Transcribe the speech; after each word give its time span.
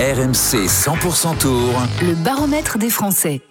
RMC 0.00 0.66
100% 0.66 1.38
Tour. 1.38 1.80
Le 2.02 2.16
baromètre 2.24 2.78
des 2.78 2.90
Français. 2.90 3.42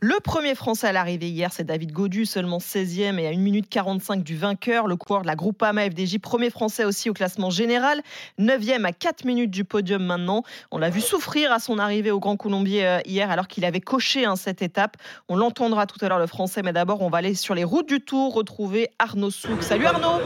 Le 0.00 0.18
premier 0.24 0.54
Français 0.54 0.86
à 0.86 0.92
l'arrivée 0.92 1.28
hier, 1.28 1.52
c'est 1.52 1.64
David 1.64 1.92
Godu, 1.92 2.24
seulement 2.24 2.56
16e 2.56 3.18
et 3.18 3.26
à 3.26 3.30
1 3.32 3.36
minute 3.36 3.68
45 3.68 4.22
du 4.22 4.34
vainqueur, 4.34 4.86
le 4.86 4.96
coureur 4.96 5.20
de 5.20 5.26
la 5.26 5.36
Groupama 5.36 5.84
FDJ, 5.90 6.18
premier 6.18 6.48
Français 6.48 6.86
aussi 6.86 7.10
au 7.10 7.12
classement 7.12 7.50
général, 7.50 8.00
9e 8.38 8.86
à 8.86 8.92
4 8.92 9.26
minutes 9.26 9.50
du 9.50 9.64
podium 9.64 10.02
maintenant. 10.02 10.42
On 10.70 10.78
l'a 10.78 10.88
vu 10.88 11.02
souffrir 11.02 11.52
à 11.52 11.58
son 11.58 11.78
arrivée 11.78 12.10
au 12.10 12.18
Grand 12.18 12.38
Colombier 12.38 12.86
euh, 12.86 13.00
hier 13.04 13.30
alors 13.30 13.46
qu'il 13.46 13.66
avait 13.66 13.82
coché 13.82 14.24
hein, 14.24 14.36
cette 14.36 14.62
étape. 14.62 14.96
On 15.28 15.36
l'entendra 15.36 15.84
tout 15.84 16.02
à 16.02 16.08
l'heure 16.08 16.18
le 16.18 16.26
Français, 16.26 16.62
mais 16.64 16.72
d'abord 16.72 17.02
on 17.02 17.10
va 17.10 17.18
aller 17.18 17.34
sur 17.34 17.54
les 17.54 17.64
routes 17.64 17.88
du 17.88 18.00
Tour 18.00 18.32
retrouver 18.32 18.88
Arnaud 18.98 19.30
Souk. 19.30 19.62
Salut 19.62 19.84
Arnaud 19.84 20.22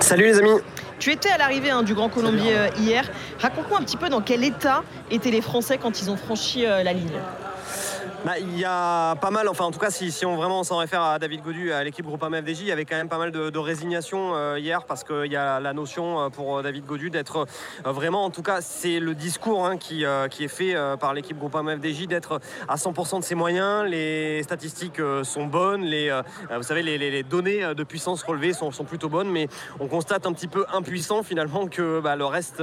Salut 0.00 0.24
les 0.24 0.38
amis 0.38 0.62
tu 1.00 1.10
étais 1.10 1.30
à 1.30 1.38
l'arrivée 1.38 1.70
hein, 1.70 1.82
du 1.82 1.94
Grand 1.94 2.10
Colombier 2.10 2.54
euh, 2.54 2.68
hier. 2.78 3.10
Raconte-moi 3.40 3.78
un 3.78 3.82
petit 3.82 3.96
peu 3.96 4.08
dans 4.08 4.20
quel 4.20 4.44
état 4.44 4.84
étaient 5.10 5.30
les 5.30 5.40
Français 5.40 5.78
quand 5.78 6.00
ils 6.00 6.10
ont 6.10 6.16
franchi 6.16 6.66
euh, 6.66 6.84
la 6.84 6.92
ligne. 6.92 7.18
Bah, 8.22 8.38
il 8.38 8.58
y 8.58 8.66
a 8.66 9.14
pas 9.16 9.30
mal, 9.30 9.48
enfin 9.48 9.64
en 9.64 9.70
tout 9.70 9.78
cas 9.78 9.90
si, 9.90 10.26
on 10.26 10.36
vraiment 10.36 10.62
s'en 10.62 10.76
réfère 10.76 11.00
à 11.00 11.18
David 11.18 11.42
Godu, 11.42 11.72
à 11.72 11.82
l'équipe 11.82 12.04
Groupama 12.04 12.42
FDJ, 12.42 12.60
il 12.60 12.66
y 12.66 12.72
avait 12.72 12.84
quand 12.84 12.96
même 12.96 13.08
pas 13.08 13.16
mal 13.16 13.30
de, 13.30 13.58
résignation 13.58 14.34
euh, 14.34 14.58
hier 14.58 14.84
parce 14.84 15.04
qu'il 15.04 15.32
y 15.32 15.36
a 15.36 15.58
la 15.58 15.72
notion 15.72 16.20
euh, 16.20 16.28
pour 16.28 16.58
euh, 16.58 16.62
David 16.62 16.84
Godu 16.84 17.08
d'être 17.08 17.46
vraiment, 17.82 18.22
en 18.22 18.28
tout 18.28 18.42
cas 18.42 18.60
c'est 18.60 19.00
le 19.00 19.14
discours 19.14 19.64
hein, 19.64 19.78
qui, 19.78 20.04
qui, 20.30 20.44
est 20.44 20.48
fait 20.48 20.74
par 21.00 21.14
l'équipe 21.14 21.38
Groupama 21.38 21.76
FDJ, 21.76 22.08
d'être 22.08 22.40
à 22.68 22.76
100% 22.76 23.20
de 23.20 23.24
ses 23.24 23.34
moyens, 23.34 23.88
les 23.88 24.42
statistiques 24.42 25.00
sont 25.22 25.46
bonnes, 25.46 25.82
les, 25.82 26.10
vous 26.54 26.62
savez 26.62 26.82
les, 26.82 27.22
données 27.22 27.74
de 27.74 27.84
puissance 27.84 28.22
relevées 28.22 28.52
sont, 28.52 28.70
sont, 28.70 28.84
plutôt 28.84 29.08
bonnes, 29.08 29.30
mais 29.30 29.48
on 29.78 29.88
constate 29.88 30.26
un 30.26 30.32
petit 30.34 30.48
peu 30.48 30.66
impuissant 30.74 31.22
finalement 31.22 31.68
que 31.68 32.00
bah, 32.00 32.16
le 32.16 32.26
reste 32.26 32.62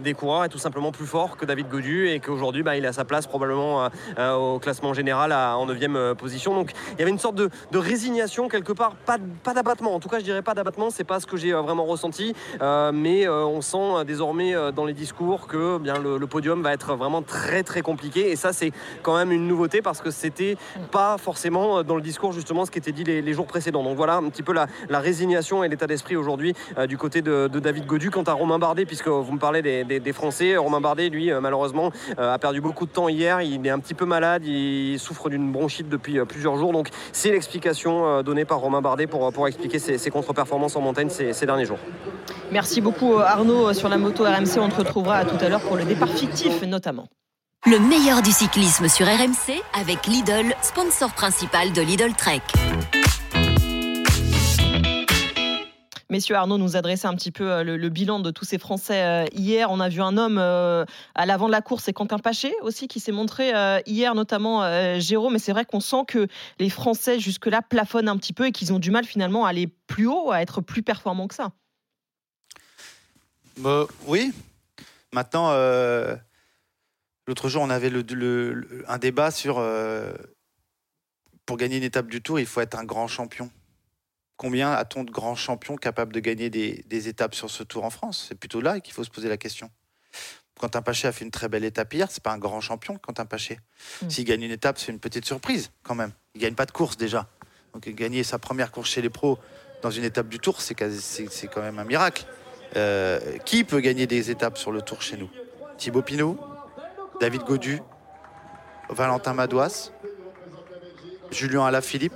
des 0.00 0.14
coureurs 0.14 0.44
est 0.44 0.48
tout 0.48 0.58
simplement 0.58 0.92
plus 0.92 1.06
fort 1.06 1.36
que 1.36 1.44
David 1.44 1.68
Godu 1.68 2.08
et 2.08 2.20
qu'aujourd'hui 2.20 2.62
bah, 2.62 2.76
il 2.76 2.86
a 2.86 2.92
sa 2.92 3.04
place 3.04 3.26
probablement 3.26 3.88
au 4.18 4.58
classement 4.60 4.75
général 4.94 5.32
en 5.32 5.66
9 5.66 5.78
euh, 5.82 6.14
position. 6.14 6.54
Donc 6.54 6.72
il 6.92 6.98
y 6.98 7.02
avait 7.02 7.10
une 7.10 7.18
sorte 7.18 7.36
de, 7.36 7.50
résignation 7.74 8.48
quelque 8.48 8.72
part, 8.72 8.94
pas, 8.94 9.18
pas 9.42 9.54
d'abattement. 9.54 9.94
En 9.94 10.00
tout 10.00 10.08
cas, 10.08 10.18
je 10.18 10.24
dirais 10.24 10.42
pas 10.42 10.54
d'abattement, 10.54 10.90
c'est 10.90 11.04
pas 11.04 11.20
ce 11.20 11.26
que 11.26 11.36
j'ai 11.36 11.52
euh, 11.52 11.60
vraiment 11.60 11.84
ressenti. 11.84 12.34
Euh, 12.62 12.90
mais 12.92 13.28
on 13.28 13.60
sent 13.60 14.04
désormais 14.06 14.54
dans 14.72 14.84
les 14.84 14.92
discours 14.92 15.46
que 15.46 15.78
bien 15.78 15.98
le, 15.98 16.26
podium 16.26 16.62
va 16.62 16.72
être 16.72 16.94
vraiment 16.94 17.22
très 17.22 17.62
très 17.62 17.82
compliqué. 17.82 18.30
Et 18.30 18.36
ça, 18.36 18.52
c'est 18.52 18.72
quand 19.02 19.16
même 19.16 19.32
une 19.32 19.46
nouveauté 19.46 19.82
parce 19.82 20.00
que 20.00 20.10
c'était 20.10 20.56
pas 20.90 21.18
forcément 21.18 21.82
dans 21.82 21.96
le 21.96 22.02
discours 22.02 22.32
justement 22.32 22.64
ce 22.64 22.70
qui 22.70 22.78
était 22.78 22.92
dit 22.92 23.04
les, 23.04 23.32
jours 23.32 23.46
précédents. 23.46 23.82
Donc 23.82 23.96
voilà 23.96 24.16
un 24.16 24.28
petit 24.28 24.42
peu 24.42 24.52
la, 24.52 24.66
résignation 24.98 25.62
et 25.62 25.68
l'état 25.68 25.86
d'esprit 25.86 26.16
aujourd'hui 26.16 26.54
du 26.88 26.96
côté 26.98 27.22
de, 27.22 27.48
David 27.48 27.86
Godu. 27.86 28.10
Quant 28.10 28.22
à 28.24 28.32
Romain 28.32 28.58
Bardet, 28.58 28.86
puisque 28.86 29.08
vous 29.08 29.32
me 29.32 29.38
parlez 29.38 29.62
des, 29.62 30.12
Français, 30.12 30.56
Romain 30.56 30.80
Bardet, 30.80 31.08
lui, 31.08 31.30
malheureusement, 31.40 31.92
a 32.16 32.38
perdu 32.38 32.60
beaucoup 32.60 32.86
de 32.86 32.90
temps 32.90 33.08
hier. 33.08 33.42
Il 33.42 33.66
est 33.66 33.70
un 33.70 33.78
petit 33.78 33.94
peu 33.94 34.06
malade. 34.06 34.44
Il, 34.44 34.65
il 34.66 34.98
souffre 34.98 35.28
d'une 35.28 35.50
bronchite 35.52 35.88
depuis 35.88 36.18
euh, 36.18 36.24
plusieurs 36.24 36.56
jours. 36.56 36.72
Donc 36.72 36.88
c'est 37.12 37.30
l'explication 37.30 38.06
euh, 38.06 38.22
donnée 38.22 38.44
par 38.44 38.58
Romain 38.58 38.80
Bardet 38.80 39.06
pour, 39.06 39.32
pour 39.32 39.48
expliquer 39.48 39.78
ses, 39.78 40.10
contre-performances 40.10 40.76
en 40.76 40.80
montagne 40.80 41.08
ces, 41.08 41.32
ces, 41.32 41.46
derniers 41.46 41.64
jours. 41.64 41.78
Merci 42.52 42.80
beaucoup 42.80 43.14
euh, 43.14 43.20
Arnaud 43.20 43.72
sur 43.72 43.88
la 43.88 43.98
moto 43.98 44.24
RMC. 44.24 44.58
On 44.58 44.68
te 44.68 44.76
retrouvera 44.76 45.24
tout 45.24 45.42
à 45.44 45.48
l'heure 45.48 45.60
pour 45.60 45.76
le 45.76 45.84
départ 45.84 46.10
fictif 46.10 46.62
notamment. 46.62 47.08
Le 47.66 47.78
meilleur 47.80 48.22
du 48.22 48.30
cyclisme 48.30 48.88
sur 48.88 49.06
RMC 49.06 49.60
avec 49.78 50.06
Lidl, 50.06 50.54
sponsor 50.62 51.12
principal 51.12 51.72
de 51.72 51.82
Lidl 51.82 52.12
Trek. 52.16 52.42
Messieurs, 56.08 56.36
Arnaud 56.36 56.58
nous 56.58 56.76
adressait 56.76 57.08
un 57.08 57.16
petit 57.16 57.32
peu 57.32 57.50
euh, 57.50 57.64
le, 57.64 57.88
bilan 57.88 58.20
de 58.20 58.30
tous 58.30 58.44
ces 58.44 58.58
Français 58.58 59.02
euh, 59.02 59.24
hier. 59.32 59.72
On 59.72 59.80
a 59.80 59.88
vu 59.88 60.00
un 60.00 60.16
homme 60.16 60.38
euh, 60.38 60.84
à 61.16 61.26
l'avant 61.26 61.46
de 61.46 61.52
la 61.52 61.62
course, 61.62 61.84
c'est 61.84 61.92
Quentin 61.92 62.18
Paché 62.18 62.54
aussi 62.62 62.86
qui 62.86 63.00
s'est 63.00 63.10
montré 63.12 63.52
hier, 63.86 64.14
notamment 64.14 65.00
Jérôme. 65.00 65.32
Mais 65.32 65.38
c'est 65.38 65.52
vrai 65.52 65.64
qu'on 65.64 65.80
sent 65.80 66.04
que 66.06 66.28
les 66.58 66.70
Français 66.70 67.18
jusque-là 67.18 67.60
plafonnent 67.62 68.08
un 68.08 68.16
petit 68.16 68.32
peu 68.32 68.46
et 68.46 68.52
qu'ils 68.52 68.72
ont 68.72 68.78
du 68.78 68.90
mal 68.90 69.04
finalement 69.04 69.46
à 69.46 69.50
aller 69.50 69.68
plus 69.86 70.06
haut, 70.06 70.30
à 70.30 70.42
être 70.42 70.60
plus 70.60 70.82
performants 70.82 71.28
que 71.28 71.34
ça. 71.34 71.52
Bah, 73.58 73.86
oui. 74.06 74.32
Maintenant, 75.12 75.50
l'autre 77.26 77.48
jour, 77.48 77.62
on 77.62 77.70
avait 77.70 77.90
un 78.86 78.98
débat 78.98 79.30
sur 79.30 79.60
pour 81.46 81.56
gagner 81.56 81.76
une 81.78 81.84
étape 81.84 82.08
du 82.08 82.20
Tour, 82.20 82.40
il 82.40 82.46
faut 82.46 82.60
être 82.60 82.76
un 82.76 82.84
grand 82.84 83.06
champion. 83.06 83.50
Combien 84.36 84.72
a-t-on 84.72 85.04
de 85.04 85.10
grands 85.10 85.34
champions 85.34 85.76
capables 85.76 86.12
de 86.12 86.20
gagner 86.20 86.50
des, 86.50 87.08
étapes 87.08 87.34
sur 87.34 87.50
ce 87.50 87.62
tour 87.62 87.84
en 87.84 87.90
France? 87.90 88.26
C'est 88.28 88.34
plutôt 88.34 88.60
là 88.60 88.80
qu'il 88.80 88.92
faut 88.92 89.04
se 89.04 89.10
poser 89.10 89.28
la 89.28 89.38
question. 89.38 89.70
Quentin 90.58 90.82
Paché 90.82 91.08
a 91.08 91.12
fait 91.12 91.24
une 91.24 91.30
très 91.30 91.48
belle 91.48 91.64
étape 91.64 91.92
hier, 91.92 92.10
c'est 92.10 92.22
pas 92.22 92.32
un 92.32 92.38
grand 92.38 92.60
champion, 92.60 92.98
Quentin 92.98 93.26
Paché. 93.26 93.58
Mm. 94.02 94.10
S'il 94.10 94.24
gagne 94.24 94.42
une 94.42 94.50
étape, 94.50 94.78
c'est 94.78 94.90
une 94.90 94.98
petite 94.98 95.24
surprise 95.24 95.70
quand 95.82 95.94
même. 95.94 96.12
Il 96.34 96.40
gagne 96.40 96.54
pas 96.54 96.66
de 96.66 96.70
course 96.70 96.96
déjà. 96.96 97.28
Donc 97.72 97.88
gagner 97.88 98.24
sa 98.24 98.38
première 98.38 98.72
course 98.72 98.90
chez 98.90 99.02
les 99.02 99.10
pros 99.10 99.38
dans 99.82 99.90
une 99.90 100.04
étape 100.04 100.28
du 100.28 100.38
tour, 100.38 100.60
c'est 100.60 100.74
quand 100.74 101.62
même 101.62 101.78
un 101.78 101.84
miracle. 101.84 102.26
Euh, 102.74 103.38
qui 103.44 103.64
peut 103.64 103.80
gagner 103.80 104.06
des 104.06 104.30
étapes 104.30 104.58
sur 104.58 104.72
le 104.72 104.82
tour 104.82 105.02
chez 105.02 105.16
nous? 105.16 105.30
Thibaut 105.78 106.02
Pinot, 106.02 106.38
David 107.20 107.42
Godu, 107.42 107.80
Valentin 108.88 109.34
Madouas, 109.34 109.90
Julien 111.30 111.66
Alaphilippe, 111.66 112.14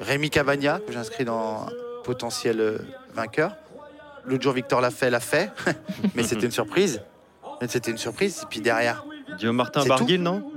Rémi 0.00 0.30
Cavagna, 0.30 0.80
que 0.86 0.92
j'inscris 0.92 1.24
dans 1.24 1.66
potentiel 2.04 2.60
euh, 2.60 2.78
vainqueur. 3.14 3.56
L'autre 4.24 4.42
jour, 4.42 4.52
Victor 4.52 4.80
l'a 4.80 4.90
fait, 4.90 5.10
l'a 5.10 5.20
fait, 5.32 5.50
mais 6.14 6.22
c'était 6.22 6.46
une 6.46 6.52
surprise. 6.52 7.02
C'était 7.68 7.90
une 7.90 7.98
surprise. 7.98 8.40
Et 8.42 8.46
puis 8.48 8.60
derrière. 8.60 9.04
Guillaume 9.38 9.56
Martin 9.56 9.84
Barguil, 9.84 10.20
non? 10.20 10.52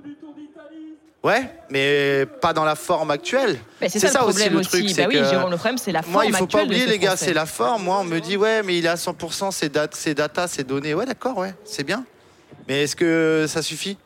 Ouais, 1.21 1.51
mais 1.69 2.25
pas 2.39 2.53
dans 2.53 2.63
la 2.63 2.75
forme 2.75 3.11
actuelle. 3.11 3.59
c'est 3.81 3.99
ça, 3.99 4.25
aussi 4.25 4.47
le 4.47 4.61
truc. 4.61 4.85
Bah 4.95 5.03
oui, 5.07 5.15
Jérôme, 5.15 5.51
le 5.51 5.57
problème, 5.57 5.77
c'est 5.77 5.91
la 5.91 6.01
forme 6.01 6.13
Moi, 6.13 6.25
il 6.25 6.33
faut 6.33 6.47
pas 6.47 6.63
oublier, 6.63 6.85
les 6.85 6.97
gars, 6.97 7.17
c'est 7.17 7.33
la 7.33 7.45
forme. 7.45 7.83
Moi, 7.83 7.99
on 7.99 8.05
me 8.05 8.19
dit, 8.19 8.37
ouais, 8.37 8.63
mais 8.63 8.77
il 8.77 8.85
est 8.85 8.89
à 8.89 8.95
100%, 8.95 9.51
ses, 9.51 9.67
dates, 9.67 9.95
ses 9.95 10.13
datas, 10.13 10.47
ses 10.47 10.63
données. 10.63 10.93
Ouais, 10.93 11.05
d'accord, 11.05 11.37
ouais, 11.37 11.53
c'est 11.65 11.83
bien. 11.83 12.05
Mais 12.67 12.83
est-ce 12.83 12.95
que 12.95 13.45
ça 13.49 13.61
suffit? 13.61 13.97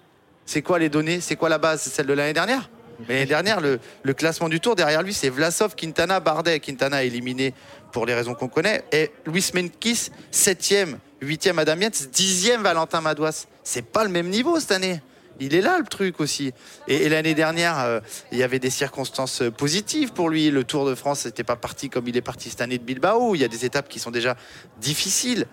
C'est 0.45 0.63
quoi 0.63 0.79
les 0.79 0.89
données? 0.89 1.21
C'est 1.21 1.35
quoi 1.35 1.49
la 1.49 1.59
base? 1.59 1.81
C'est 1.81 1.91
celle 1.91 2.07
de 2.07 2.13
l'année 2.13 2.33
dernière? 2.33 2.67
Mais 3.07 3.25
l'année 3.25 3.25
dernière, 3.25 3.61
le, 3.61 4.13
classement 4.13 4.49
du 4.49 4.59
tour, 4.59 4.75
derrière 4.75 5.01
lui, 5.01 5.13
c'est 5.13 5.29
Vlasov, 5.29 5.75
Quintana, 5.75 6.19
Bardet. 6.19 6.59
Quintana 6.59 7.03
éliminé 7.03 7.53
pour 7.91 8.05
les 8.05 8.13
raisons 8.13 8.33
qu'on 8.33 8.47
connaît. 8.47 8.83
Et 8.91 9.11
Luis 9.25 9.51
Menkis, 9.53 10.09
7e, 10.31 10.97
8e 11.21 11.57
Adam 11.59 11.79
Yates, 11.79 12.09
10e 12.13 12.61
Valentin 12.61 13.01
Madouas. 13.01 13.47
C'est 13.63 13.85
pas 13.85 14.03
le 14.03 14.09
même 14.09 14.29
niveau 14.29 14.59
cette 14.59 14.71
année. 14.71 15.01
Il 15.39 15.55
est 15.55 15.61
là 15.61 15.79
le 15.79 15.85
truc 15.85 16.19
aussi. 16.19 16.53
Et, 16.87 17.09
l'année 17.09 17.33
dernière, 17.33 17.79
euh, 17.79 17.99
il 18.31 18.37
y 18.37 18.43
avait 18.43 18.59
des 18.59 18.69
circonstances 18.69 19.41
positives 19.57 20.13
pour 20.13 20.29
lui. 20.29 20.51
Le 20.51 20.63
Tour 20.63 20.85
de 20.85 20.95
France 20.95 21.25
n'était 21.25 21.43
pas 21.43 21.55
parti 21.55 21.89
comme 21.89 22.07
il 22.07 22.15
est 22.15 22.21
parti 22.21 22.49
cette 22.49 22.61
année 22.61 22.77
de 22.77 22.83
Bilbao. 22.83 23.33
Il 23.35 23.41
y 23.41 23.43
a 23.43 23.47
des 23.47 23.65
étapes 23.65 23.89
qui 23.89 23.99
sont 23.99 24.11
déjà 24.11 24.37
difficiles. 24.79 25.47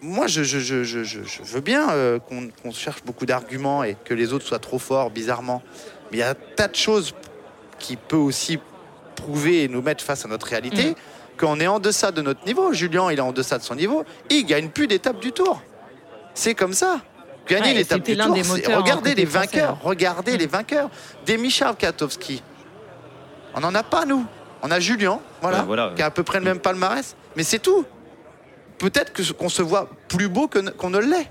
Moi, 0.00 0.28
je, 0.28 0.42
veux 1.42 1.60
bien 1.60 1.90
euh, 1.90 2.20
qu'on 2.20 2.70
cherche 2.70 3.02
beaucoup 3.04 3.26
d'arguments 3.26 3.82
et 3.82 3.96
que 4.04 4.14
les 4.14 4.32
autres 4.32 4.46
soient 4.46 4.60
trop 4.60 4.78
forts, 4.78 5.10
bizarrement. 5.10 5.60
Mais 6.10 6.18
il 6.18 6.20
y 6.20 6.22
a 6.22 6.30
un 6.30 6.36
tas 6.56 6.68
de 6.68 6.76
choses 6.76 7.14
qui 7.78 7.96
peut 7.96 8.16
aussi 8.16 8.58
prouver 9.14 9.64
et 9.64 9.68
nous 9.68 9.82
mettre 9.82 10.04
face 10.04 10.24
à 10.24 10.28
notre 10.28 10.46
réalité. 10.46 10.90
Mm. 10.90 10.94
Qu'on 11.38 11.60
est 11.60 11.68
en 11.68 11.78
deçà 11.78 12.10
de 12.10 12.20
notre 12.20 12.44
niveau. 12.46 12.72
Julien, 12.72 13.12
il 13.12 13.18
est 13.18 13.22
en 13.22 13.32
deçà 13.32 13.58
de 13.58 13.62
son 13.62 13.76
niveau. 13.76 14.04
Il 14.28 14.44
gagne 14.44 14.70
plus 14.70 14.88
d'étape 14.88 15.20
du 15.20 15.30
tour. 15.30 15.62
C'est 16.34 16.54
comme 16.54 16.72
ça. 16.72 17.00
Gagner 17.46 17.74
l'étape 17.74 18.02
du 18.02 18.16
tour, 18.16 18.36
regardez 18.76 19.14
les 19.14 19.24
vainqueurs. 19.24 19.74
Hein. 19.74 19.78
Regardez 19.82 20.34
mm. 20.34 20.38
les 20.38 20.46
vainqueurs. 20.46 20.90
Des 21.26 21.38
Michal 21.38 21.76
Katowski. 21.76 22.42
On 23.54 23.60
n'en 23.60 23.74
a 23.74 23.82
pas, 23.82 24.04
nous. 24.04 24.26
On 24.62 24.70
a 24.70 24.80
Julien, 24.80 25.20
voilà, 25.40 25.92
qui 25.94 26.02
a 26.02 26.06
à 26.06 26.10
peu 26.10 26.24
près 26.24 26.38
le 26.38 26.44
même 26.44 26.58
palmarès. 26.58 27.14
Mais 27.36 27.44
c'est 27.44 27.60
tout. 27.60 27.84
Peut-être 28.78 29.12
qu'on 29.36 29.48
se 29.48 29.62
voit 29.62 29.88
plus 30.08 30.28
beau 30.28 30.48
qu'on 30.76 30.90
ne 30.90 30.98
l'est. 30.98 31.30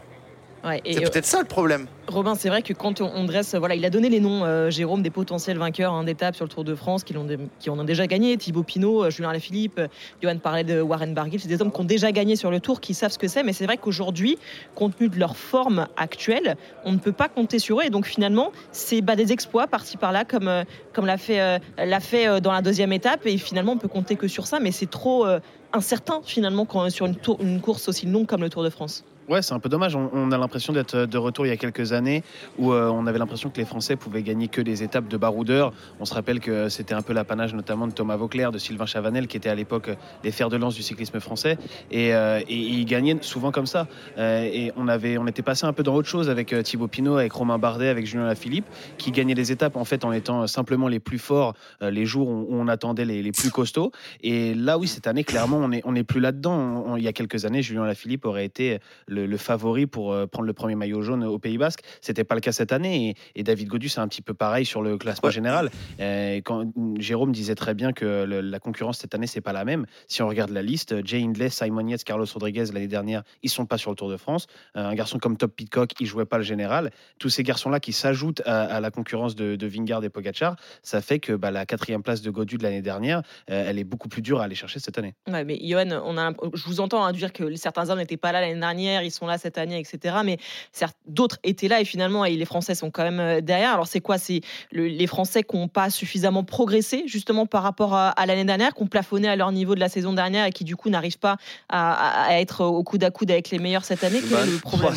C'est 0.63 1.12
peut-être 1.12 1.25
ça 1.25 1.40
le 1.40 1.45
problème. 1.45 1.88
Robin, 2.07 2.36
c'est 2.36 2.50
vrai 2.50 2.62
que 2.62 2.74
quand 2.74 3.01
on, 3.01 3.25
dresse, 3.25 3.56
voilà, 3.56 3.75
il 3.75 3.83
a 3.86 3.89
donné 3.89 4.09
les 4.09 4.19
noms, 4.19 4.45
euh, 4.45 4.69
Jérôme, 4.69 5.01
des 5.01 5.09
potentiels 5.09 5.57
vainqueurs 5.57 5.94
hein, 5.94 6.04
d'étapes 6.04 6.36
sur 6.36 6.45
le 6.45 6.50
Tour 6.50 6.63
de 6.63 6.74
France 6.74 7.04
qui, 7.04 7.15
ont, 7.18 7.27
qui 7.59 7.69
en 7.69 7.77
ont 7.77 7.83
déjà 7.83 8.07
gagné. 8.07 8.38
Thibaut 8.38 8.63
Pinot, 8.63 9.06
euh, 9.06 9.09
Julien 9.09 9.33
Lafilippe, 9.33 9.80
euh, 9.80 9.88
Johan 10.21 10.38
parlait 10.38 10.63
de 10.63 10.81
Warren 10.81 11.13
Barguil. 11.13 11.39
C'est 11.39 11.50
des 11.50 11.62
hommes 11.62 11.71
qui 11.71 11.81
ont 11.81 11.86
déjà 11.86 12.12
gagné 12.12 12.36
sur 12.36 12.50
le 12.50 12.59
Tour, 12.59 12.80
qui 12.80 12.94
savent 12.94 13.12
ce 13.12 13.18
que 13.18 13.27
c'est. 13.27 13.44
Mais 13.44 13.54
c'est 13.54 13.65
vrai 13.65 13.77
qu'aujourd'hui, 13.77 14.38
compte 14.75 14.95
tenu 14.95 15.09
de 15.09 15.19
leur 15.19 15.36
forme 15.36 15.88
actuelle, 15.98 16.56
on 16.86 16.94
ne 16.94 16.98
peut 16.98 17.12
pas 17.12 17.27
compter 17.27 17.59
sur 17.59 17.81
eux. 17.81 17.83
Et 17.86 17.89
donc 17.89 18.06
finalement, 18.06 18.51
c'est 18.71 19.01
bah, 19.01 19.15
des 19.15 19.33
exploits 19.33 19.68
par-ci 19.68 19.98
par-là, 19.98 20.24
comme, 20.24 20.63
comme 20.94 21.06
l'a 21.06 21.18
fait, 21.18 21.59
l'a 21.77 22.00
fait 22.00 22.39
dans 22.42 22.51
la 22.51 22.62
deuxième 22.62 22.94
étape. 22.94 23.25
Et 23.25 23.38
finalement, 23.38 23.74
on 23.74 23.77
peut 23.77 23.88
compter 23.88 24.15
que 24.15 24.27
sur 24.27 24.48
ça. 24.48 24.59
Mais 24.59 24.71
c'est 24.71 24.89
trop 24.89 25.25
incertain 25.74 26.21
finalement 26.24 26.65
quand, 26.65 26.89
sur 26.89 27.06
une, 27.06 27.15
tour, 27.15 27.38
une 27.42 27.59
course 27.59 27.89
aussi 27.89 28.06
longue 28.06 28.25
comme 28.25 28.42
le 28.42 28.50
Tour 28.50 28.63
de 28.63 28.69
France. 28.69 29.04
Ouais, 29.27 29.41
c'est 29.41 29.53
un 29.53 29.59
peu 29.59 29.68
dommage. 29.68 29.94
On, 29.94 30.31
a 30.31 30.38
l'impression 30.38 30.71
d'être 30.71 31.00
de 31.06 31.18
retour 31.18 31.45
il 31.45 31.50
y 31.50 31.51
a 31.51 31.57
quelques 31.57 31.91
années 31.91 32.24
où 32.57 32.71
euh, 32.71 32.88
on 32.88 33.07
avait 33.07 33.19
l'impression 33.19 33.50
que 33.50 33.57
les 33.57 33.65
Français 33.65 33.97
pouvaient 33.97 34.24
gagner 34.24 34.47
que 34.47 34.62
les 34.62 34.83
étapes 34.83 35.09
de 35.09 35.18
baroudeur. 35.18 35.74
On 36.00 36.06
se 36.06 36.13
rappelle 36.13 36.39
que 36.39 36.69
c'était 36.69 36.94
un 36.94 37.01
peu 37.01 37.12
l'apanage 37.12 37.53
notamment 37.53 37.88
de 37.88 37.91
Thomas 37.91 38.15
Vauclair, 38.15 38.53
de 38.53 38.57
Sylvain 38.57 38.85
Chavanel, 38.85 39.27
qui 39.27 39.35
étaient 39.35 39.50
à 39.50 39.56
l'époque 39.56 39.89
les 40.24 40.31
fers 40.31 40.47
de 40.47 40.56
lance 40.56 40.75
du 40.75 40.81
cyclisme 40.81 41.19
français. 41.19 41.57
Et, 41.91 42.13
euh, 42.13 42.39
ils 42.47 42.85
gagnaient 42.85 43.18
souvent 43.19 43.51
comme 43.51 43.65
ça. 43.65 43.88
Euh, 44.18 44.44
et 44.44 44.71
on, 44.77 44.88
avait, 44.88 45.18
on 45.18 45.27
était 45.27 45.41
passé 45.41 45.65
un 45.65 45.73
peu 45.73 45.83
dans 45.83 45.95
autre 45.95 46.07
chose 46.07 46.30
avec 46.30 46.56
Thibaut 46.63 46.88
Pinot, 46.88 47.18
avec 47.18 47.33
Romain 47.33 47.57
Bardet, 47.57 47.89
avec 47.89 48.06
Julien 48.06 48.27
Lafilippe, 48.27 48.65
qui 48.97 49.12
gagnaient 49.12 49.35
les 49.35 49.51
étapes 49.51 49.75
en 49.75 49.83
fait 49.83 50.06
en 50.06 50.13
étant 50.13 50.47
simplement 50.47 50.88
les 50.88 51.01
plus 51.01 51.19
forts 51.19 51.53
les 51.81 52.06
jours 52.06 52.30
où 52.30 52.47
on 52.50 52.69
attendait 52.69 53.03
les, 53.03 53.31
plus 53.33 53.51
costauds. 53.51 53.91
Et 54.21 54.53
là, 54.53 54.77
oui, 54.77 54.88
cette 54.88 55.06
année, 55.06 55.25
clairement, 55.25 55.69
on 55.83 55.91
n'est 55.91 56.03
plus 56.06 56.21
là-dedans. 56.21 56.95
Il 56.95 57.03
y 57.03 57.09
a 57.09 57.13
quelques 57.13 57.44
années, 57.44 57.62
Julien 57.62 57.85
Lafilippe 57.85 58.25
aurait 58.25 58.45
été 58.45 58.80
le, 59.07 59.17
le 59.25 59.38
favori 59.38 59.88
pour 59.88 60.14
euh, 60.14 60.28
prendre 60.28 60.48
le 60.48 60.54
premier 60.54 60.75
maillot 60.75 61.02
jaune 61.02 61.24
au 61.24 61.40
Pays 61.40 61.58
Basque. 61.58 61.81
C'était 62.02 62.24
pas 62.24 62.36
le 62.36 62.42
cas 62.42 62.52
cette 62.52 62.72
année. 62.72 63.16
Et, 63.36 63.44
David 63.44 63.69
Godu, 63.69 63.90
c'est 63.90 64.02
un 64.02 64.08
petit 64.08 64.22
peu 64.22 64.34
pareil 64.34 64.66
sur 64.66 64.81
le 64.81 64.98
classement 64.98 65.30
général. 65.30 65.69
Euh, 66.00 66.42
quand 66.44 66.66
Jérôme 67.00 67.31
disait 67.31 67.56
très 67.56 67.74
bien 67.74 67.94
que 67.94 68.25
la 68.25 68.60
concurrence 68.60 69.00
cette 69.00 69.16
année, 69.16 69.28
c'est 69.28 69.42
pas 69.42 69.54
la 69.54 69.64
même. 69.64 69.86
Si 70.08 70.22
on 70.22 70.28
regarde 70.28 70.50
la 70.50 70.62
liste, 70.62 71.06
Jay 71.06 71.22
Hindley, 71.24 71.50
Simon 71.50 71.88
Yates, 71.88 72.04
Carlos 72.04 72.25
Rodriguez 72.31 72.66
l'année 72.74 72.88
dernière, 72.88 73.24
ils 73.42 73.50
sont 73.50 73.66
pas 73.66 73.78
sur 73.78 73.90
le 73.92 73.96
Tour 73.96 74.10
de 74.10 74.18
France. 74.18 74.48
Euh, 74.75 74.86
un 74.86 74.96
garçon 74.96 75.18
comme 75.18 75.38
Top 75.38 75.56
Pitcock, 75.56 75.92
il 76.00 76.06
jouait 76.06 76.25
pas 76.25 76.38
le 76.38 76.44
général. 76.44 76.92
Tous 77.19 77.30
ces 77.30 77.44
garçons-là 77.44 77.80
qui 77.80 77.94
s'ajoutent 77.94 78.42
à, 78.46 78.80
la 78.81 78.92
concurrence 78.92 79.36
de, 79.36 79.56
de, 79.56 79.68
Vingard 79.68 80.04
et 80.04 80.10
Pogacar, 80.10 80.56
ça 80.81 81.02
fait 81.02 81.19
que 81.19 81.34
bah, 81.34 81.52
la 81.52 81.66
quatrième 81.66 82.04
place 82.04 82.22
de 82.22 82.30
Godu 82.30 82.58
de 82.58 82.64
l'année 82.64 82.81
dernière, 82.81 83.22
elle 83.48 83.80
est 83.80 83.84
beaucoup 83.84 84.10
plus 84.10 84.22
dure 84.22 84.42
à 84.42 84.44
aller 84.44 84.56
chercher 84.56 84.80
cette 84.80 84.98
année. 84.98 85.16
Ouais, 85.28 85.44
mais 85.44 85.60
Johan, 85.62 86.02
on 86.06 86.18
a, 86.18 86.31
je 86.54 86.64
vous 86.66 86.80
entends 86.80 87.04
hein, 87.04 87.14
dire 87.14 87.34
que 87.34 87.56
certains 87.56 87.90
hommes 87.90 88.00
n'étaient 88.00 88.18
pas 88.18 88.31
là 88.31 88.42
l'année 88.42 88.60
dernière, 88.60 89.04
ils 89.07 89.12
sont 89.12 89.25
là 89.25 89.38
cette 89.38 89.57
année, 89.57 89.80
etc. 89.80 90.18
Mais 90.24 90.38
certes, 90.71 90.95
d'autres 91.07 91.38
étaient 91.44 91.68
là 91.68 91.81
et 91.81 91.86
finalement, 91.86 92.24
les 92.24 92.45
Français 92.45 92.75
sont 92.75 92.92
quand 92.92 93.04
même 93.04 93.19
euh, 93.19 93.42
derrière. 93.42 93.74
Alors, 93.74 93.88
c'est 93.88 94.01
quoi? 94.01 94.18
C'est 94.18 94.42
les 94.71 95.07
Français 95.07 95.44
qui 95.44 95.57
n'ont 95.57 95.68
pas 95.68 95.89
suffisamment 95.89 96.44
progressé 96.44 97.04
justement 97.07 97.45
par 97.45 97.63
rapport 97.63 97.94
à, 97.95 98.13
l'année 98.25 98.45
dernière, 98.45 98.74
qui 98.74 98.83
ont 98.83 98.88
plafonné 98.88 99.27
à 99.27 99.36
leur 99.36 99.51
niveau 99.51 99.75
de 99.75 99.80
la 99.80 99.89
saison 99.89 100.13
dernière 100.13 100.45
et 100.45 100.51
qui 100.51 100.63
du 100.63 100.75
coup 100.75 100.89
n'arrivent 100.89 101.19
pas 101.19 101.38
à, 101.69 102.39
être 102.39 102.63
au 102.63 102.83
coude 102.83 103.04
à 103.04 103.12
coude 103.12 103.31
avec 103.31 103.50
les 103.50 103.59
meilleurs 103.59 103.86
cette 103.86 104.04
année? 104.04 104.21
Quel 104.27 104.48
est 104.48 104.51
le 104.51 104.59
problème? 104.59 104.94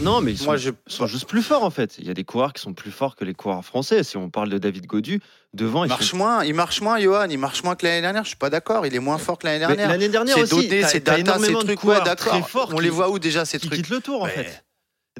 Non, 0.00 0.20
mais 0.20 0.32
ils 0.32 0.38
sont, 0.38 0.46
Moi, 0.46 0.56
je... 0.56 0.70
sont 0.86 1.06
juste 1.06 1.26
plus 1.26 1.42
forts 1.42 1.64
en 1.64 1.70
fait. 1.70 1.96
Il 1.98 2.06
y 2.06 2.10
a 2.10 2.14
des 2.14 2.24
coureurs 2.24 2.52
qui 2.52 2.62
sont 2.62 2.74
plus 2.74 2.90
forts 2.90 3.16
que 3.16 3.24
les 3.24 3.34
coureurs 3.34 3.64
français. 3.64 4.02
Si 4.02 4.16
on 4.16 4.30
parle 4.30 4.50
de 4.50 4.58
David 4.58 4.86
Godu, 4.86 5.20
devant. 5.54 5.84
Il 5.84 5.88
marche 5.88 6.14
moins, 6.14 6.44
il 6.44 6.54
marche 6.54 6.80
moins, 6.80 6.98
Johan. 6.98 7.26
Il 7.30 7.38
marche 7.38 7.62
moins 7.62 7.74
que 7.76 7.86
l'année 7.86 8.00
dernière. 8.00 8.24
Je 8.24 8.28
suis 8.28 8.36
pas 8.36 8.50
d'accord. 8.50 8.86
Il 8.86 8.94
est 8.94 9.00
moins 9.00 9.18
fort 9.18 9.38
que 9.38 9.46
l'année 9.46 9.60
dernière. 9.60 9.88
L'année 9.88 10.08
dernière 10.08 10.38
aussi. 10.38 10.68
C'est 10.68 10.82
c'est 10.82 11.04
data, 11.04 11.38
ces 11.38 11.52
trucs. 11.52 11.82
Ouais, 11.84 12.00
d'accord. 12.04 12.70
On 12.72 12.80
les 12.80 12.90
voit 12.90 13.10
où 13.10 13.18
déjà 13.18 13.44
ces 13.54 13.66
trucs 13.66 13.72
Qui 13.72 13.82
quittent 13.82 13.90
le 13.90 14.00
tour 14.00 14.22
en 14.22 14.26
fait 14.26 14.64